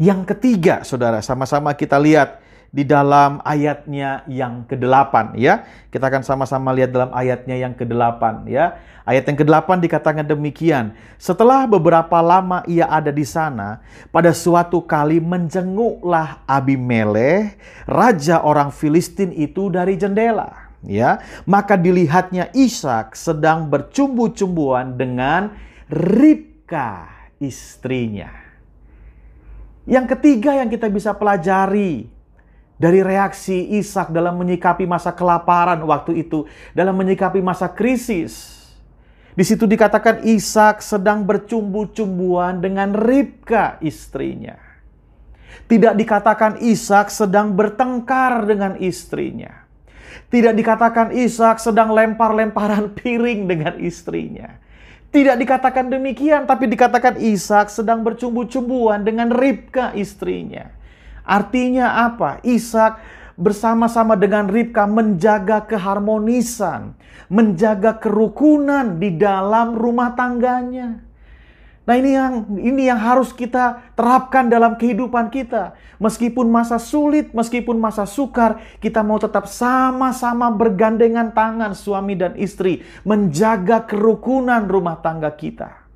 Yang 0.00 0.20
ketiga, 0.32 0.80
saudara, 0.80 1.20
sama-sama 1.20 1.76
kita 1.76 2.00
lihat 2.00 2.40
di 2.76 2.84
dalam 2.84 3.40
ayatnya 3.40 4.20
yang 4.28 4.68
ke-8 4.68 5.32
ya. 5.40 5.64
Kita 5.88 6.12
akan 6.12 6.20
sama-sama 6.20 6.76
lihat 6.76 6.92
dalam 6.92 7.08
ayatnya 7.16 7.56
yang 7.56 7.72
ke-8 7.72 8.44
ya. 8.52 8.76
Ayat 9.08 9.24
yang 9.32 9.40
ke-8 9.40 9.80
dikatakan 9.80 10.28
demikian. 10.28 10.92
Setelah 11.16 11.64
beberapa 11.64 12.20
lama 12.20 12.60
ia 12.68 12.84
ada 12.84 13.08
di 13.08 13.24
sana, 13.24 13.80
pada 14.12 14.28
suatu 14.36 14.84
kali 14.84 15.24
menjenguklah 15.24 16.44
Abimelech, 16.44 17.56
raja 17.88 18.44
orang 18.44 18.68
Filistin 18.68 19.32
itu 19.32 19.72
dari 19.72 19.96
jendela. 19.96 20.68
Ya, 20.84 21.24
maka 21.48 21.80
dilihatnya 21.80 22.52
Ishak 22.52 23.16
sedang 23.16 23.72
bercumbu-cumbuan 23.72 25.00
dengan 25.00 25.56
Ribka 25.88 27.08
istrinya. 27.40 28.28
Yang 29.88 30.18
ketiga 30.18 30.60
yang 30.60 30.68
kita 30.68 30.90
bisa 30.90 31.14
pelajari 31.14 32.15
dari 32.76 33.00
reaksi 33.00 33.80
Ishak 33.80 34.12
dalam 34.12 34.36
menyikapi 34.36 34.84
masa 34.84 35.12
kelaparan 35.12 35.80
waktu 35.84 36.20
itu, 36.24 36.44
dalam 36.76 36.96
menyikapi 36.96 37.40
masa 37.40 37.72
krisis. 37.72 38.56
Di 39.36 39.44
situ 39.44 39.68
dikatakan 39.68 40.24
Ishak 40.24 40.80
sedang 40.80 41.24
bercumbu-cumbuan 41.24 42.60
dengan 42.60 42.96
Ribka 42.96 43.76
istrinya. 43.84 44.56
Tidak 45.68 45.92
dikatakan 45.92 46.60
Ishak 46.60 47.12
sedang 47.12 47.52
bertengkar 47.52 48.48
dengan 48.48 48.80
istrinya. 48.80 49.66
Tidak 50.32 50.52
dikatakan 50.56 51.12
Ishak 51.12 51.60
sedang 51.60 51.92
lempar-lemparan 51.92 52.92
piring 53.00 53.48
dengan 53.48 53.74
istrinya. 53.80 54.56
Tidak 55.12 55.36
dikatakan 55.36 55.88
demikian, 55.88 56.44
tapi 56.44 56.68
dikatakan 56.68 57.16
Ishak 57.16 57.72
sedang 57.72 58.04
bercumbu-cumbuan 58.04 59.00
dengan 59.00 59.32
Ribka 59.32 59.96
istrinya. 59.96 60.75
Artinya 61.26 62.06
apa? 62.06 62.38
Ishak 62.46 63.02
bersama-sama 63.36 64.16
dengan 64.16 64.48
Ribka 64.48 64.86
menjaga 64.88 65.66
keharmonisan, 65.66 66.96
menjaga 67.28 67.98
kerukunan 67.98 68.96
di 68.96 69.18
dalam 69.18 69.76
rumah 69.76 70.14
tangganya. 70.14 71.04
Nah, 71.86 71.94
ini 71.94 72.18
yang 72.18 72.34
ini 72.58 72.82
yang 72.90 72.98
harus 72.98 73.30
kita 73.30 73.94
terapkan 73.94 74.50
dalam 74.50 74.74
kehidupan 74.74 75.30
kita. 75.30 75.78
Meskipun 76.02 76.50
masa 76.50 76.82
sulit, 76.82 77.30
meskipun 77.30 77.78
masa 77.78 78.02
sukar, 78.10 78.58
kita 78.82 79.06
mau 79.06 79.22
tetap 79.22 79.46
sama-sama 79.46 80.50
bergandengan 80.50 81.30
tangan 81.30 81.78
suami 81.78 82.18
dan 82.18 82.34
istri 82.34 82.82
menjaga 83.06 83.86
kerukunan 83.86 84.66
rumah 84.66 84.98
tangga 84.98 85.30
kita. 85.30 85.86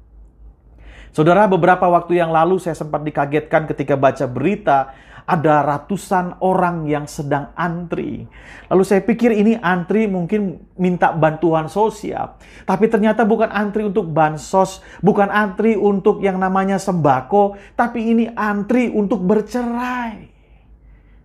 Saudara, 1.11 1.51
beberapa 1.51 1.91
waktu 1.91 2.23
yang 2.23 2.31
lalu 2.31 2.63
saya 2.63 2.79
sempat 2.79 3.03
dikagetkan 3.03 3.67
ketika 3.67 3.99
baca 3.99 4.31
berita 4.31 4.95
ada 5.31 5.63
ratusan 5.63 6.43
orang 6.43 6.91
yang 6.91 7.07
sedang 7.07 7.55
antri. 7.55 8.27
Lalu 8.67 8.83
saya 8.83 8.99
pikir 9.07 9.31
ini 9.31 9.55
antri 9.63 10.11
mungkin 10.11 10.59
minta 10.75 11.15
bantuan 11.15 11.71
sosial. 11.71 12.35
Tapi 12.67 12.91
ternyata 12.91 13.23
bukan 13.23 13.47
antri 13.47 13.87
untuk 13.87 14.11
bansos, 14.11 14.83
bukan 14.99 15.31
antri 15.31 15.79
untuk 15.79 16.19
yang 16.19 16.43
namanya 16.43 16.83
sembako, 16.83 17.55
tapi 17.79 18.11
ini 18.11 18.27
antri 18.35 18.91
untuk 18.91 19.23
bercerai. 19.23 20.27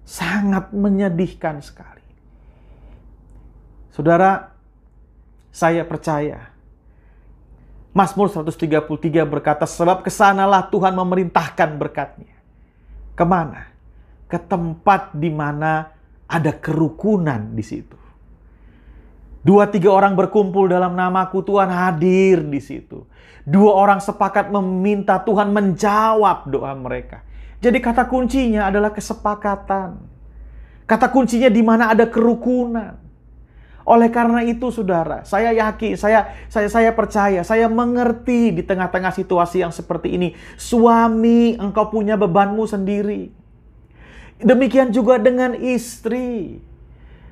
Sangat 0.06 0.70
menyedihkan 0.70 1.66
sekali. 1.66 2.06
Saudara, 3.90 4.54
saya 5.50 5.82
percaya 5.82 6.54
Mazmur 7.96 8.28
133 8.30 8.86
berkata, 9.26 9.64
sebab 9.64 10.04
ke 10.06 10.12
sanalah 10.12 10.68
Tuhan 10.68 10.94
memerintahkan 10.94 11.80
berkatnya. 11.80 12.36
Ke 13.16 13.24
mana? 13.24 13.75
Ke 14.26 14.38
tempat 14.42 15.14
di 15.14 15.30
mana 15.30 15.94
ada 16.26 16.52
kerukunan 16.58 17.54
di 17.54 17.62
situ. 17.62 17.98
Dua 19.46 19.70
tiga 19.70 19.94
orang 19.94 20.18
berkumpul 20.18 20.66
dalam 20.66 20.98
namaku 20.98 21.46
Tuhan 21.46 21.70
hadir 21.70 22.42
di 22.42 22.58
situ. 22.58 23.06
Dua 23.46 23.78
orang 23.78 24.02
sepakat 24.02 24.50
meminta 24.50 25.22
Tuhan 25.22 25.54
menjawab 25.54 26.50
doa 26.50 26.74
mereka. 26.74 27.22
Jadi 27.62 27.78
kata 27.78 28.10
kuncinya 28.10 28.66
adalah 28.66 28.90
kesepakatan. 28.90 30.02
Kata 30.90 31.14
kuncinya 31.14 31.50
di 31.50 31.62
mana 31.62 31.94
ada 31.94 32.10
kerukunan. 32.10 33.06
Oleh 33.86 34.10
karena 34.10 34.42
itu, 34.42 34.74
saudara, 34.74 35.22
saya 35.30 35.54
yakin, 35.54 35.94
saya 35.94 36.34
saya 36.50 36.66
saya 36.74 36.90
percaya, 36.98 37.46
saya 37.46 37.70
mengerti 37.70 38.50
di 38.50 38.66
tengah-tengah 38.66 39.14
situasi 39.14 39.62
yang 39.62 39.70
seperti 39.70 40.18
ini. 40.18 40.34
Suami, 40.58 41.54
engkau 41.54 41.94
punya 41.94 42.18
bebanmu 42.18 42.66
sendiri. 42.66 43.45
Demikian 44.40 44.92
juga 44.92 45.16
dengan 45.16 45.56
istri. 45.56 46.60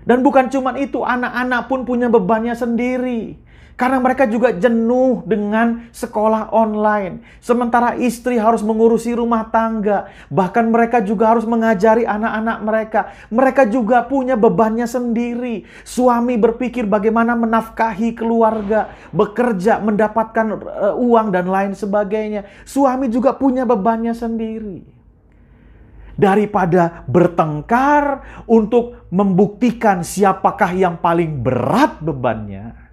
Dan 0.04 0.24
bukan 0.24 0.52
cuma 0.52 0.76
itu, 0.80 1.04
anak-anak 1.04 1.68
pun 1.72 1.84
punya 1.88 2.08
bebannya 2.12 2.56
sendiri. 2.56 3.40
Karena 3.74 3.98
mereka 3.98 4.30
juga 4.30 4.54
jenuh 4.54 5.26
dengan 5.26 5.90
sekolah 5.90 6.54
online. 6.54 7.26
Sementara 7.42 7.98
istri 7.98 8.38
harus 8.38 8.62
mengurusi 8.62 9.18
rumah 9.18 9.50
tangga. 9.50 10.14
Bahkan 10.30 10.70
mereka 10.70 11.02
juga 11.02 11.34
harus 11.34 11.42
mengajari 11.50 12.06
anak-anak 12.06 12.58
mereka. 12.62 13.02
Mereka 13.34 13.74
juga 13.74 14.06
punya 14.06 14.38
bebannya 14.38 14.86
sendiri. 14.86 15.66
Suami 15.82 16.38
berpikir 16.38 16.86
bagaimana 16.86 17.34
menafkahi 17.34 18.14
keluarga. 18.14 18.94
Bekerja, 19.10 19.82
mendapatkan 19.82 20.48
uh, 20.54 20.94
uang 20.94 21.34
dan 21.34 21.50
lain 21.50 21.74
sebagainya. 21.74 22.46
Suami 22.70 23.10
juga 23.10 23.34
punya 23.34 23.66
bebannya 23.66 24.14
sendiri. 24.14 24.86
Daripada 26.14 27.06
bertengkar 27.10 28.22
untuk 28.46 29.10
membuktikan 29.10 30.06
siapakah 30.06 30.70
yang 30.78 31.02
paling 31.02 31.42
berat 31.42 31.98
bebannya 32.06 32.84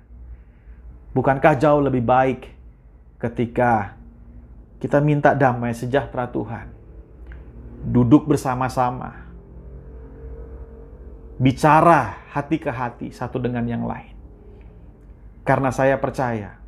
Bukankah 1.10 1.58
jauh 1.58 1.82
lebih 1.82 2.06
baik 2.06 2.40
ketika 3.18 3.98
kita 4.78 5.02
minta 5.02 5.34
damai 5.34 5.74
sejahtera 5.74 6.30
Tuhan? 6.30 6.70
Duduk 7.82 8.30
bersama-sama. 8.30 9.26
Bicara 11.40 12.14
hati 12.30 12.62
ke 12.62 12.70
hati 12.70 13.10
satu 13.10 13.42
dengan 13.42 13.66
yang 13.66 13.82
lain. 13.82 14.14
Karena 15.42 15.74
saya 15.74 15.98
percaya 15.98 16.62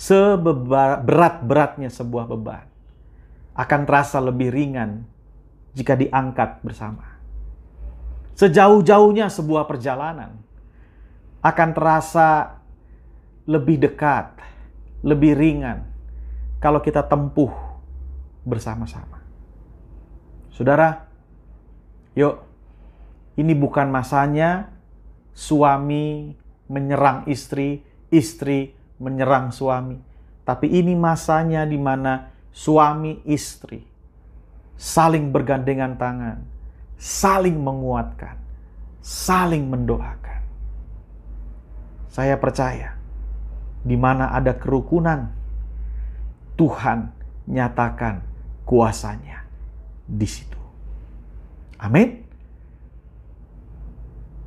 seberat-beratnya 0.00 1.92
sebuah 1.92 2.24
beban 2.24 2.64
akan 3.52 3.80
terasa 3.84 4.16
lebih 4.16 4.48
ringan 4.48 5.04
jika 5.74 5.94
diangkat 5.94 6.62
bersama. 6.64 7.18
Sejauh-jauhnya 8.34 9.28
sebuah 9.28 9.68
perjalanan 9.68 10.32
akan 11.44 11.68
terasa 11.76 12.60
lebih 13.44 13.80
dekat, 13.80 14.32
lebih 15.04 15.36
ringan 15.36 15.84
kalau 16.60 16.80
kita 16.80 17.04
tempuh 17.04 17.52
bersama-sama. 18.44 19.20
Saudara, 20.52 21.08
yuk, 22.16 22.40
ini 23.36 23.52
bukan 23.56 23.88
masanya 23.88 24.72
suami 25.32 26.36
menyerang 26.68 27.28
istri, 27.28 27.84
istri 28.12 28.76
menyerang 29.00 29.52
suami, 29.52 29.96
tapi 30.44 30.68
ini 30.68 30.92
masanya 30.92 31.64
di 31.64 31.80
mana 31.80 32.28
suami 32.52 33.24
istri 33.24 33.89
saling 34.80 35.28
bergandengan 35.28 36.00
tangan, 36.00 36.40
saling 36.96 37.60
menguatkan, 37.60 38.40
saling 39.04 39.68
mendoakan. 39.68 40.40
Saya 42.08 42.40
percaya 42.40 42.96
di 43.84 43.92
mana 44.00 44.32
ada 44.32 44.56
kerukunan, 44.56 45.28
Tuhan 46.56 47.12
nyatakan 47.44 48.24
kuasanya 48.64 49.44
di 50.08 50.24
situ. 50.24 50.56
Amin. 51.76 52.24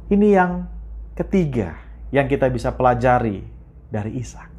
Ini 0.10 0.28
yang 0.34 0.66
ketiga 1.14 1.78
yang 2.10 2.26
kita 2.26 2.50
bisa 2.50 2.74
pelajari 2.74 3.46
dari 3.94 4.18
Ishak. 4.18 4.50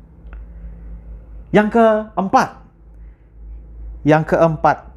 Yang 1.50 1.68
keempat, 1.78 2.50
yang 4.02 4.26
keempat, 4.26 4.93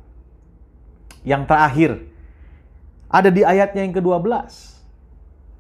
yang 1.27 1.43
terakhir, 1.43 2.07
ada 3.11 3.27
di 3.27 3.43
ayatnya 3.43 3.83
yang 3.83 3.91
ke-12. 3.91 4.47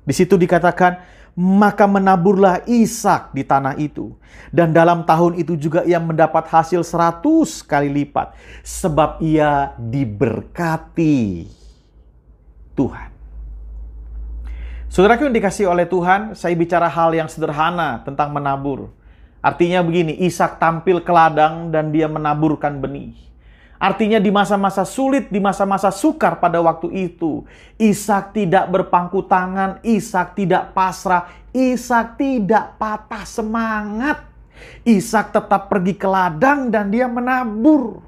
Di 0.07 0.13
situ 0.15 0.39
dikatakan, 0.39 1.03
maka 1.35 1.83
menaburlah 1.83 2.63
Ishak 2.63 3.35
di 3.35 3.43
tanah 3.43 3.75
itu. 3.75 4.15
Dan 4.47 4.71
dalam 4.71 5.03
tahun 5.03 5.35
itu 5.35 5.59
juga 5.59 5.83
ia 5.83 5.99
mendapat 5.99 6.47
hasil 6.47 6.87
seratus 6.87 7.59
kali 7.59 7.91
lipat. 7.91 8.31
Sebab 8.63 9.19
ia 9.19 9.75
diberkati 9.75 11.51
Tuhan. 12.79 13.09
Saudaraku 14.87 15.27
yang 15.27 15.35
dikasih 15.35 15.67
oleh 15.67 15.83
Tuhan, 15.83 16.31
saya 16.31 16.55
bicara 16.55 16.87
hal 16.87 17.11
yang 17.11 17.27
sederhana 17.27 18.07
tentang 18.07 18.31
menabur. 18.31 18.95
Artinya 19.43 19.83
begini, 19.83 20.15
Ishak 20.23 20.63
tampil 20.63 21.03
ke 21.03 21.11
ladang 21.11 21.75
dan 21.75 21.91
dia 21.91 22.07
menaburkan 22.07 22.79
benih. 22.79 23.26
Artinya 23.77 24.17
di 24.17 24.33
masa-masa 24.33 24.81
sulit, 24.81 25.29
di 25.29 25.37
masa-masa 25.37 25.93
sukar 25.93 26.41
pada 26.41 26.57
waktu 26.57 26.89
itu, 27.13 27.45
Ishak 27.77 28.33
tidak 28.33 28.73
berpangku 28.73 29.21
tangan, 29.29 29.77
Ishak 29.85 30.33
tidak 30.33 30.73
pasrah, 30.73 31.29
Ishak 31.53 32.17
tidak 32.17 32.73
patah 32.81 33.25
semangat. 33.25 34.25
Ishak 34.81 35.29
tetap 35.29 35.69
pergi 35.69 35.93
ke 35.93 36.09
ladang 36.09 36.73
dan 36.73 36.89
dia 36.89 37.05
menabur. 37.05 38.06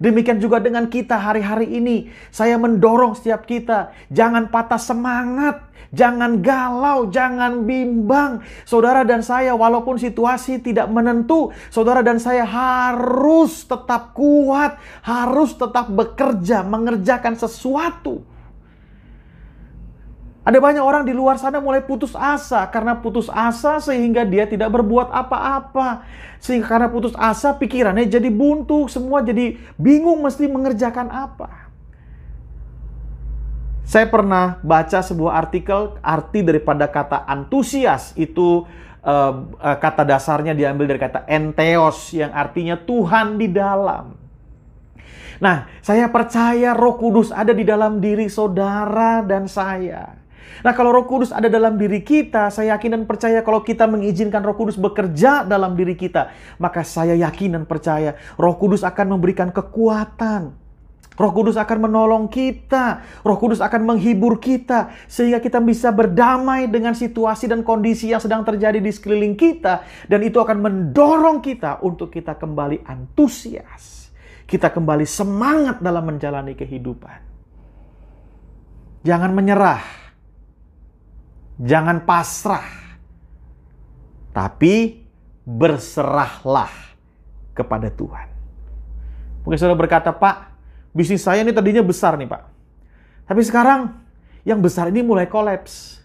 Demikian 0.00 0.40
juga 0.40 0.56
dengan 0.58 0.88
kita 0.88 1.20
hari-hari 1.20 1.76
ini. 1.76 2.08
Saya 2.32 2.56
mendorong 2.56 3.12
setiap 3.12 3.44
kita, 3.44 3.92
jangan 4.08 4.48
patah 4.48 4.80
semangat, 4.80 5.60
jangan 5.92 6.40
galau, 6.40 7.12
jangan 7.12 7.68
bimbang. 7.68 8.40
Saudara 8.64 9.04
dan 9.04 9.20
saya 9.20 9.52
walaupun 9.52 10.00
situasi 10.00 10.64
tidak 10.64 10.88
menentu, 10.88 11.52
saudara 11.68 12.00
dan 12.00 12.16
saya 12.16 12.48
harus 12.48 13.68
tetap 13.68 14.16
kuat, 14.16 14.80
harus 15.04 15.52
tetap 15.52 15.92
bekerja, 15.92 16.64
mengerjakan 16.64 17.36
sesuatu. 17.36 18.24
Ada 20.40 20.56
banyak 20.56 20.80
orang 20.80 21.04
di 21.04 21.12
luar 21.12 21.36
sana 21.36 21.60
mulai 21.60 21.84
putus 21.84 22.16
asa 22.16 22.64
karena 22.72 22.96
putus 22.96 23.28
asa 23.28 23.76
sehingga 23.76 24.24
dia 24.24 24.48
tidak 24.48 24.72
berbuat 24.72 25.12
apa-apa. 25.12 26.08
Sehingga 26.40 26.64
karena 26.64 26.88
putus 26.88 27.12
asa 27.12 27.52
pikirannya 27.52 28.08
jadi 28.08 28.32
buntu, 28.32 28.88
semua 28.88 29.20
jadi 29.20 29.60
bingung 29.76 30.24
mesti 30.24 30.48
mengerjakan 30.48 31.12
apa. 31.12 31.68
Saya 33.84 34.08
pernah 34.08 34.56
baca 34.64 35.02
sebuah 35.02 35.34
artikel 35.36 35.98
arti 36.00 36.40
daripada 36.40 36.88
kata 36.88 37.26
antusias 37.26 38.16
itu 38.16 38.64
uh, 39.04 39.32
uh, 39.60 39.76
kata 39.76 40.08
dasarnya 40.08 40.56
diambil 40.56 40.94
dari 40.94 41.00
kata 41.02 41.26
enteos 41.28 42.14
yang 42.16 42.32
artinya 42.32 42.80
Tuhan 42.80 43.36
di 43.36 43.50
dalam. 43.50 44.16
Nah, 45.40 45.68
saya 45.80 46.08
percaya 46.12 46.76
Roh 46.76 46.96
Kudus 47.00 47.32
ada 47.32 47.50
di 47.56 47.64
dalam 47.64 47.98
diri 47.98 48.28
saudara 48.28 49.24
dan 49.26 49.48
saya. 49.48 50.20
Nah, 50.60 50.76
kalau 50.76 50.92
Roh 50.92 51.06
Kudus 51.08 51.32
ada 51.32 51.48
dalam 51.48 51.80
diri 51.80 52.04
kita, 52.04 52.52
saya 52.52 52.76
yakin 52.76 53.00
dan 53.00 53.02
percaya 53.08 53.40
kalau 53.40 53.64
kita 53.64 53.88
mengizinkan 53.88 54.44
Roh 54.44 54.58
Kudus 54.58 54.76
bekerja 54.76 55.46
dalam 55.46 55.72
diri 55.78 55.96
kita, 55.96 56.30
maka 56.60 56.84
saya 56.84 57.16
yakin 57.16 57.56
dan 57.56 57.64
percaya 57.64 58.18
Roh 58.36 58.58
Kudus 58.60 58.84
akan 58.84 59.16
memberikan 59.16 59.48
kekuatan. 59.54 60.60
Roh 61.20 61.36
Kudus 61.36 61.60
akan 61.60 61.84
menolong 61.84 62.32
kita, 62.32 63.04
Roh 63.20 63.36
Kudus 63.36 63.60
akan 63.60 63.92
menghibur 63.92 64.40
kita, 64.40 64.88
sehingga 65.04 65.36
kita 65.36 65.60
bisa 65.60 65.92
berdamai 65.92 66.64
dengan 66.64 66.96
situasi 66.96 67.44
dan 67.44 67.60
kondisi 67.60 68.08
yang 68.08 68.24
sedang 68.24 68.40
terjadi 68.40 68.80
di 68.80 68.88
sekeliling 68.88 69.36
kita, 69.36 69.84
dan 70.08 70.20
itu 70.24 70.40
akan 70.40 70.64
mendorong 70.64 71.44
kita 71.44 71.84
untuk 71.84 72.08
kita 72.08 72.40
kembali 72.40 72.88
antusias, 72.88 74.08
kita 74.48 74.72
kembali 74.72 75.04
semangat 75.04 75.84
dalam 75.84 76.08
menjalani 76.08 76.56
kehidupan. 76.56 77.20
Jangan 79.04 79.36
menyerah, 79.36 79.99
Jangan 81.60 82.08
pasrah. 82.08 82.64
Tapi 84.32 85.04
berserahlah 85.44 86.72
kepada 87.52 87.92
Tuhan. 87.92 88.28
Mungkin 89.44 89.58
saudara 89.58 89.76
berkata, 89.76 90.08
Pak, 90.14 90.56
bisnis 90.96 91.20
saya 91.20 91.44
ini 91.44 91.52
tadinya 91.52 91.84
besar 91.84 92.16
nih 92.16 92.28
Pak. 92.28 92.42
Tapi 93.28 93.42
sekarang 93.44 94.00
yang 94.46 94.64
besar 94.64 94.88
ini 94.88 95.04
mulai 95.04 95.28
kolaps. 95.28 96.00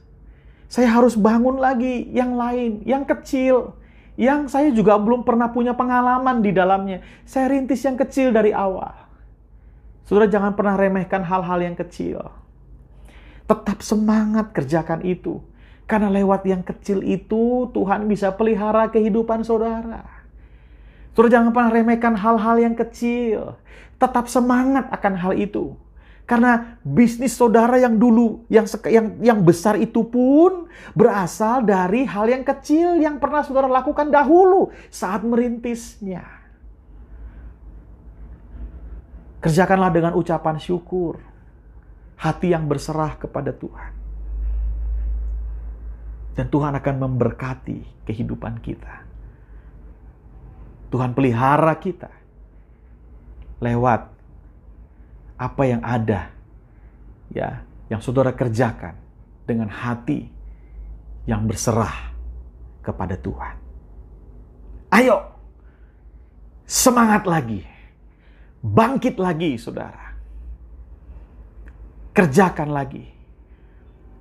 Saya 0.68 0.92
harus 0.92 1.16
bangun 1.16 1.62
lagi 1.62 2.10
yang 2.12 2.36
lain, 2.36 2.84
yang 2.84 3.08
kecil. 3.08 3.78
Yang 4.16 4.52
saya 4.52 4.70
juga 4.72 4.96
belum 4.96 5.28
pernah 5.28 5.52
punya 5.52 5.76
pengalaman 5.76 6.40
di 6.40 6.52
dalamnya. 6.52 7.04
Saya 7.28 7.52
rintis 7.52 7.84
yang 7.84 8.00
kecil 8.00 8.32
dari 8.32 8.56
awal. 8.56 8.96
Saudara 10.08 10.30
jangan 10.30 10.56
pernah 10.56 10.76
remehkan 10.76 11.24
hal-hal 11.24 11.60
yang 11.64 11.76
kecil. 11.76 12.45
Tetap 13.46 13.86
semangat 13.86 14.52
kerjakan 14.54 15.06
itu. 15.06 15.42
Karena 15.86 16.10
lewat 16.10 16.50
yang 16.50 16.66
kecil 16.66 17.06
itu 17.06 17.70
Tuhan 17.70 18.10
bisa 18.10 18.34
pelihara 18.34 18.90
kehidupan 18.90 19.46
saudara. 19.46 20.02
Saudara 21.14 21.32
jangan 21.40 21.54
pernah 21.54 21.72
remehkan 21.72 22.18
hal-hal 22.18 22.58
yang 22.58 22.74
kecil. 22.74 23.56
Tetap 24.02 24.26
semangat 24.28 24.90
akan 24.90 25.14
hal 25.14 25.34
itu. 25.38 25.78
Karena 26.26 26.82
bisnis 26.82 27.38
saudara 27.38 27.78
yang 27.78 28.02
dulu 28.02 28.50
yang 28.50 28.66
yang 28.90 29.08
yang 29.22 29.40
besar 29.46 29.78
itu 29.78 30.02
pun 30.02 30.66
berasal 30.98 31.62
dari 31.62 32.02
hal 32.02 32.26
yang 32.26 32.42
kecil 32.42 32.98
yang 32.98 33.22
pernah 33.22 33.46
saudara 33.46 33.70
lakukan 33.70 34.10
dahulu 34.10 34.74
saat 34.90 35.22
merintisnya. 35.22 36.26
Kerjakanlah 39.38 39.94
dengan 39.94 40.18
ucapan 40.18 40.58
syukur, 40.58 41.22
hati 42.16 42.52
yang 42.56 42.66
berserah 42.68 43.20
kepada 43.20 43.52
Tuhan. 43.52 43.92
Dan 46.36 46.52
Tuhan 46.52 46.76
akan 46.76 46.96
memberkati 47.00 48.04
kehidupan 48.04 48.60
kita. 48.60 49.08
Tuhan 50.92 51.16
pelihara 51.16 51.76
kita 51.80 52.12
lewat 53.64 54.12
apa 55.36 55.64
yang 55.68 55.84
ada 55.84 56.32
ya 57.32 57.64
yang 57.92 58.00
saudara 58.00 58.32
kerjakan 58.32 58.96
dengan 59.44 59.68
hati 59.68 60.28
yang 61.26 61.44
berserah 61.46 62.14
kepada 62.86 63.18
Tuhan. 63.18 63.56
Ayo 64.94 65.18
semangat 66.66 67.26
lagi. 67.26 67.66
Bangkit 68.66 69.22
lagi 69.22 69.58
saudara. 69.62 70.05
Kerjakan 72.16 72.72
lagi. 72.72 73.04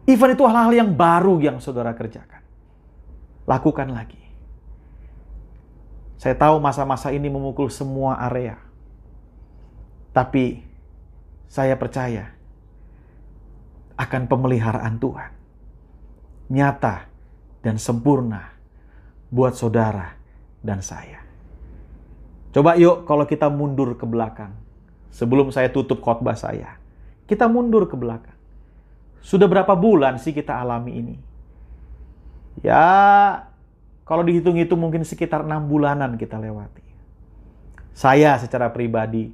Even 0.05 0.35
itu 0.35 0.43
hal-hal 0.45 0.75
yang 0.75 0.91
baru 0.91 1.39
yang 1.39 1.63
saudara 1.63 1.95
kerjakan. 1.95 2.43
Lakukan 3.47 3.89
lagi. 3.95 4.21
Saya 6.19 6.35
tahu 6.35 6.59
masa-masa 6.59 7.15
ini 7.15 7.31
memukul 7.31 7.71
semua 7.71 8.19
area. 8.27 8.59
Tapi 10.11 10.67
saya 11.47 11.79
percaya 11.79 12.35
akan 13.95 14.23
pemeliharaan 14.27 14.99
Tuhan. 14.99 15.31
Nyata 16.51 17.07
dan 17.63 17.79
sempurna 17.79 18.53
buat 19.31 19.55
saudara 19.55 20.19
dan 20.61 20.83
saya. 20.83 21.23
Coba 22.51 22.77
yuk 22.77 23.07
kalau 23.07 23.25
kita 23.25 23.49
mundur 23.49 23.95
ke 23.97 24.05
belakang. 24.05 24.53
Sebelum 25.15 25.55
saya 25.55 25.71
tutup 25.71 26.03
khotbah 26.03 26.35
saya. 26.35 26.84
Kita 27.25 27.49
mundur 27.49 27.89
ke 27.89 27.97
belakang. 27.97 28.37
Sudah 29.25 29.49
berapa 29.49 29.73
bulan 29.73 30.21
sih 30.21 30.37
kita 30.37 30.53
alami 30.61 30.93
ini? 31.01 31.17
Ya, 32.61 32.85
kalau 34.05 34.21
dihitung-hitung 34.21 34.77
mungkin 34.79 35.03
sekitar 35.03 35.43
enam 35.43 35.65
bulanan 35.65 36.21
kita 36.21 36.37
lewati. 36.37 36.85
Saya 37.97 38.37
secara 38.37 38.69
pribadi 38.69 39.33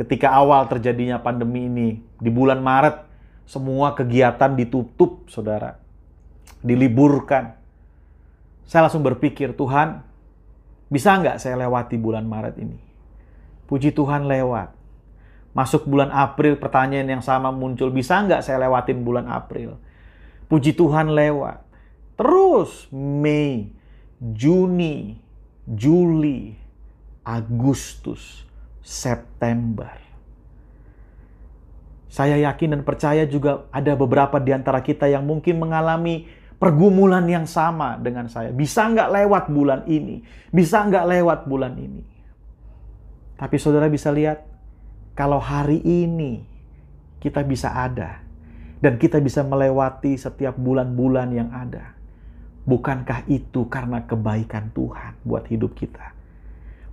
ketika 0.00 0.32
awal 0.32 0.64
terjadinya 0.64 1.20
pandemi 1.20 1.68
ini 1.68 2.00
di 2.16 2.32
bulan 2.32 2.64
Maret 2.64 3.04
semua 3.44 3.92
kegiatan 3.92 4.56
ditutup 4.56 5.28
saudara 5.28 5.76
diliburkan 6.64 7.52
saya 8.64 8.88
langsung 8.88 9.04
berpikir 9.04 9.52
Tuhan 9.52 10.00
bisa 10.88 11.20
nggak 11.20 11.36
saya 11.36 11.60
lewati 11.60 12.00
bulan 12.00 12.24
Maret 12.24 12.56
ini 12.56 12.80
puji 13.68 13.92
Tuhan 13.92 14.24
lewat 14.24 14.72
masuk 15.50 15.86
bulan 15.86 16.14
April 16.14 16.56
pertanyaan 16.56 17.18
yang 17.18 17.24
sama 17.24 17.50
muncul 17.50 17.90
bisa 17.90 18.22
nggak 18.22 18.46
saya 18.46 18.62
lewatin 18.62 19.02
bulan 19.02 19.26
April 19.26 19.78
puji 20.46 20.74
Tuhan 20.78 21.10
lewat 21.10 21.62
terus 22.14 22.86
Mei 22.94 23.74
Juni 24.20 25.16
Juli 25.64 26.52
Agustus 27.24 28.44
September. 28.82 29.94
Saya 32.10 32.42
yakin 32.42 32.74
dan 32.74 32.82
percaya 32.82 33.22
juga 33.22 33.70
ada 33.70 33.94
beberapa 33.94 34.42
di 34.42 34.50
antara 34.50 34.82
kita 34.82 35.06
yang 35.06 35.22
mungkin 35.22 35.62
mengalami 35.62 36.26
pergumulan 36.58 37.22
yang 37.30 37.46
sama 37.46 37.94
dengan 38.02 38.26
saya. 38.26 38.50
Bisa 38.50 38.90
nggak 38.90 39.14
lewat 39.14 39.44
bulan 39.46 39.86
ini? 39.86 40.26
Bisa 40.50 40.82
nggak 40.82 41.06
lewat 41.06 41.40
bulan 41.46 41.78
ini? 41.78 42.02
Tapi 43.38 43.56
saudara 43.62 43.86
bisa 43.86 44.10
lihat, 44.10 44.42
kalau 45.20 45.36
hari 45.36 45.84
ini 45.84 46.40
kita 47.20 47.44
bisa 47.44 47.68
ada 47.68 48.24
dan 48.80 48.96
kita 48.96 49.20
bisa 49.20 49.44
melewati 49.44 50.16
setiap 50.16 50.56
bulan-bulan 50.56 51.28
yang 51.36 51.52
ada. 51.52 51.92
Bukankah 52.64 53.28
itu 53.28 53.68
karena 53.68 54.00
kebaikan 54.08 54.72
Tuhan 54.72 55.20
buat 55.20 55.44
hidup 55.52 55.76
kita? 55.76 56.16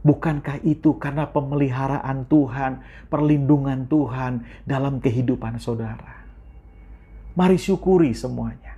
Bukankah 0.03 0.59
itu 0.67 0.99
karena 0.99 1.31
pemeliharaan 1.31 2.27
Tuhan, 2.27 2.83
perlindungan 3.07 3.87
Tuhan 3.87 4.43
dalam 4.67 4.99
kehidupan 4.99 5.55
saudara? 5.63 6.27
Mari 7.31 7.55
syukuri 7.55 8.11
semuanya. 8.11 8.75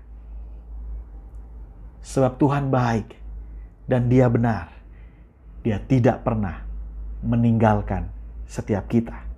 Sebab 2.06 2.38
Tuhan 2.38 2.70
baik 2.70 3.18
dan 3.90 4.06
Dia 4.14 4.30
benar. 4.30 4.70
Dia 5.66 5.82
tidak 5.82 6.22
pernah 6.22 6.62
meninggalkan 7.26 8.14
setiap 8.46 8.86
kita. 8.86 9.29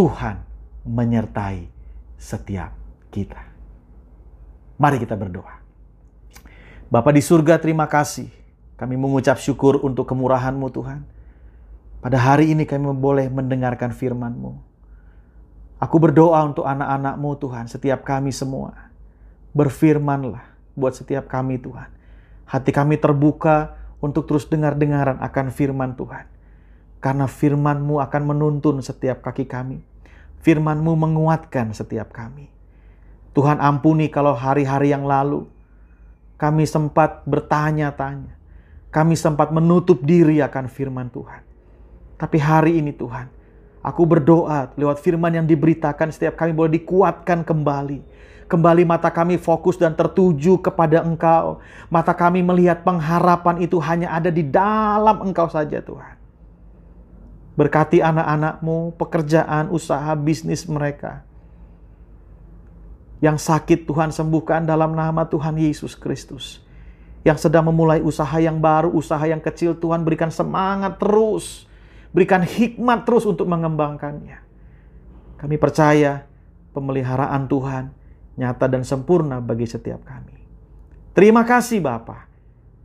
Tuhan 0.00 0.40
menyertai 0.88 1.68
setiap 2.16 2.72
kita. 3.12 3.36
Mari 4.80 4.96
kita 4.96 5.12
berdoa. 5.12 5.60
Bapak 6.88 7.12
di 7.12 7.20
surga, 7.20 7.60
terima 7.60 7.84
kasih 7.84 8.32
kami 8.80 8.96
mengucap 8.96 9.36
syukur 9.36 9.76
untuk 9.84 10.08
kemurahan-Mu 10.08 10.72
Tuhan. 10.72 11.04
Pada 12.00 12.16
hari 12.16 12.48
ini 12.48 12.64
kami 12.64 12.88
boleh 12.96 13.28
mendengarkan 13.28 13.92
firman-Mu. 13.92 14.56
Aku 15.76 16.00
berdoa 16.00 16.48
untuk 16.48 16.64
anak-anak-Mu 16.64 17.30
Tuhan, 17.36 17.68
setiap 17.68 18.00
kami 18.00 18.32
semua. 18.32 18.88
Berfirmanlah 19.52 20.48
buat 20.80 20.96
setiap 20.96 21.28
kami 21.28 21.60
Tuhan. 21.60 21.92
Hati 22.48 22.72
kami 22.72 22.96
terbuka 22.96 23.76
untuk 24.00 24.24
terus 24.24 24.48
dengar-dengaran 24.48 25.20
akan 25.20 25.52
firman 25.52 25.92
Tuhan. 25.92 26.39
Karena 27.00 27.24
firman-Mu 27.24 27.98
akan 28.00 28.22
menuntun 28.28 28.84
setiap 28.84 29.24
kaki 29.24 29.48
kami. 29.48 29.80
Firman-Mu 30.44 30.92
menguatkan 30.96 31.72
setiap 31.72 32.12
kami. 32.12 32.52
Tuhan 33.32 33.56
ampuni 33.60 34.12
kalau 34.12 34.36
hari-hari 34.36 34.92
yang 34.92 35.08
lalu 35.08 35.48
kami 36.36 36.68
sempat 36.68 37.24
bertanya-tanya 37.24 38.40
kami 38.90 39.14
sempat 39.14 39.54
menutup 39.54 40.02
diri 40.02 40.42
akan 40.42 40.66
firman 40.66 41.06
Tuhan. 41.14 41.46
Tapi 42.18 42.36
hari 42.42 42.82
ini 42.82 42.90
Tuhan, 42.90 43.30
aku 43.86 44.02
berdoa 44.02 44.74
lewat 44.74 44.98
firman 44.98 45.30
yang 45.30 45.46
diberitakan 45.46 46.10
setiap 46.10 46.36
kami 46.36 46.52
boleh 46.52 46.74
dikuatkan 46.74 47.46
kembali. 47.46 48.02
Kembali 48.50 48.82
mata 48.82 49.14
kami 49.14 49.38
fokus 49.38 49.78
dan 49.78 49.94
tertuju 49.94 50.58
kepada 50.58 51.06
Engkau. 51.06 51.62
Mata 51.86 52.10
kami 52.10 52.42
melihat 52.42 52.82
pengharapan 52.82 53.62
itu 53.62 53.78
hanya 53.78 54.10
ada 54.10 54.26
di 54.26 54.42
dalam 54.42 55.22
Engkau 55.22 55.46
saja 55.46 55.78
Tuhan. 55.78 56.19
Berkati 57.60 58.00
anak-anakmu, 58.00 58.96
pekerjaan, 58.96 59.68
usaha, 59.68 60.16
bisnis 60.16 60.64
mereka. 60.64 61.28
Yang 63.20 63.44
sakit 63.44 63.84
Tuhan 63.84 64.16
sembuhkan 64.16 64.64
dalam 64.64 64.96
nama 64.96 65.28
Tuhan 65.28 65.60
Yesus 65.60 65.92
Kristus 65.92 66.64
yang 67.20 67.36
sedang 67.36 67.68
memulai 67.68 68.00
usaha 68.00 68.40
yang 68.40 68.56
baru, 68.56 68.88
usaha 68.96 69.20
yang 69.28 69.44
kecil, 69.44 69.76
Tuhan 69.76 70.00
berikan 70.08 70.32
semangat 70.32 70.96
terus, 70.96 71.68
berikan 72.16 72.40
hikmat 72.40 73.04
terus 73.04 73.28
untuk 73.28 73.44
mengembangkannya. 73.44 74.40
Kami 75.36 75.56
percaya 75.60 76.24
pemeliharaan 76.72 77.44
Tuhan 77.44 77.92
nyata 78.40 78.66
dan 78.72 78.88
sempurna 78.88 79.36
bagi 79.44 79.68
setiap 79.68 80.00
kami. 80.00 80.36
Terima 81.12 81.44
kasih 81.44 81.84
Bapa. 81.84 82.24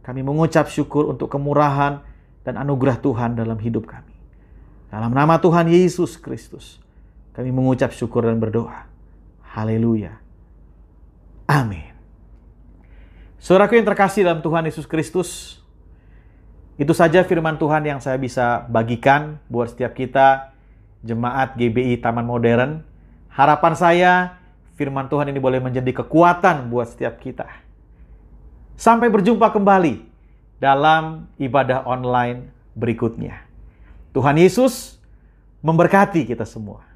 Kami 0.03 0.19
mengucap 0.19 0.67
syukur 0.67 1.07
untuk 1.07 1.31
kemurahan 1.31 2.03
dan 2.43 2.59
anugerah 2.59 2.99
Tuhan 2.99 3.39
dalam 3.39 3.55
hidup 3.55 3.88
kami. 3.88 4.14
Dalam 4.89 5.12
nama 5.12 5.41
Tuhan 5.41 5.67
Yesus 5.69 6.15
Kristus, 6.19 6.80
kami 7.36 7.52
mengucap 7.52 7.91
syukur 7.91 8.26
dan 8.26 8.39
berdoa. 8.39 8.88
Haleluya. 9.43 10.19
Amin. 11.48 11.95
Saudaraku 13.38 13.78
yang 13.78 13.86
terkasih 13.86 14.26
dalam 14.26 14.41
Tuhan 14.41 14.65
Yesus 14.65 14.89
Kristus, 14.89 15.62
itu 16.76 16.91
saja 16.91 17.21
firman 17.24 17.56
Tuhan 17.56 17.86
yang 17.86 18.02
saya 18.02 18.17
bisa 18.17 18.65
bagikan 18.67 19.38
buat 19.48 19.71
setiap 19.71 19.93
kita, 19.93 20.52
jemaat 21.06 21.54
GBI 21.56 22.02
Taman 22.02 22.26
Modern. 22.26 22.82
Harapan 23.30 23.74
saya, 23.78 24.13
firman 24.76 25.08
Tuhan 25.08 25.30
ini 25.30 25.39
boleh 25.39 25.62
menjadi 25.62 26.04
kekuatan 26.04 26.67
buat 26.74 26.89
setiap 26.89 27.21
kita. 27.21 27.48
Sampai 28.76 29.08
berjumpa 29.08 29.54
kembali 29.56 30.04
dalam 30.60 31.32
ibadah 31.39 31.88
online 31.88 32.50
berikutnya. 32.76 33.44
Tuhan 34.15 34.39
Yesus 34.39 34.95
memberkati 35.60 36.23
kita 36.23 36.47
semua. 36.47 36.94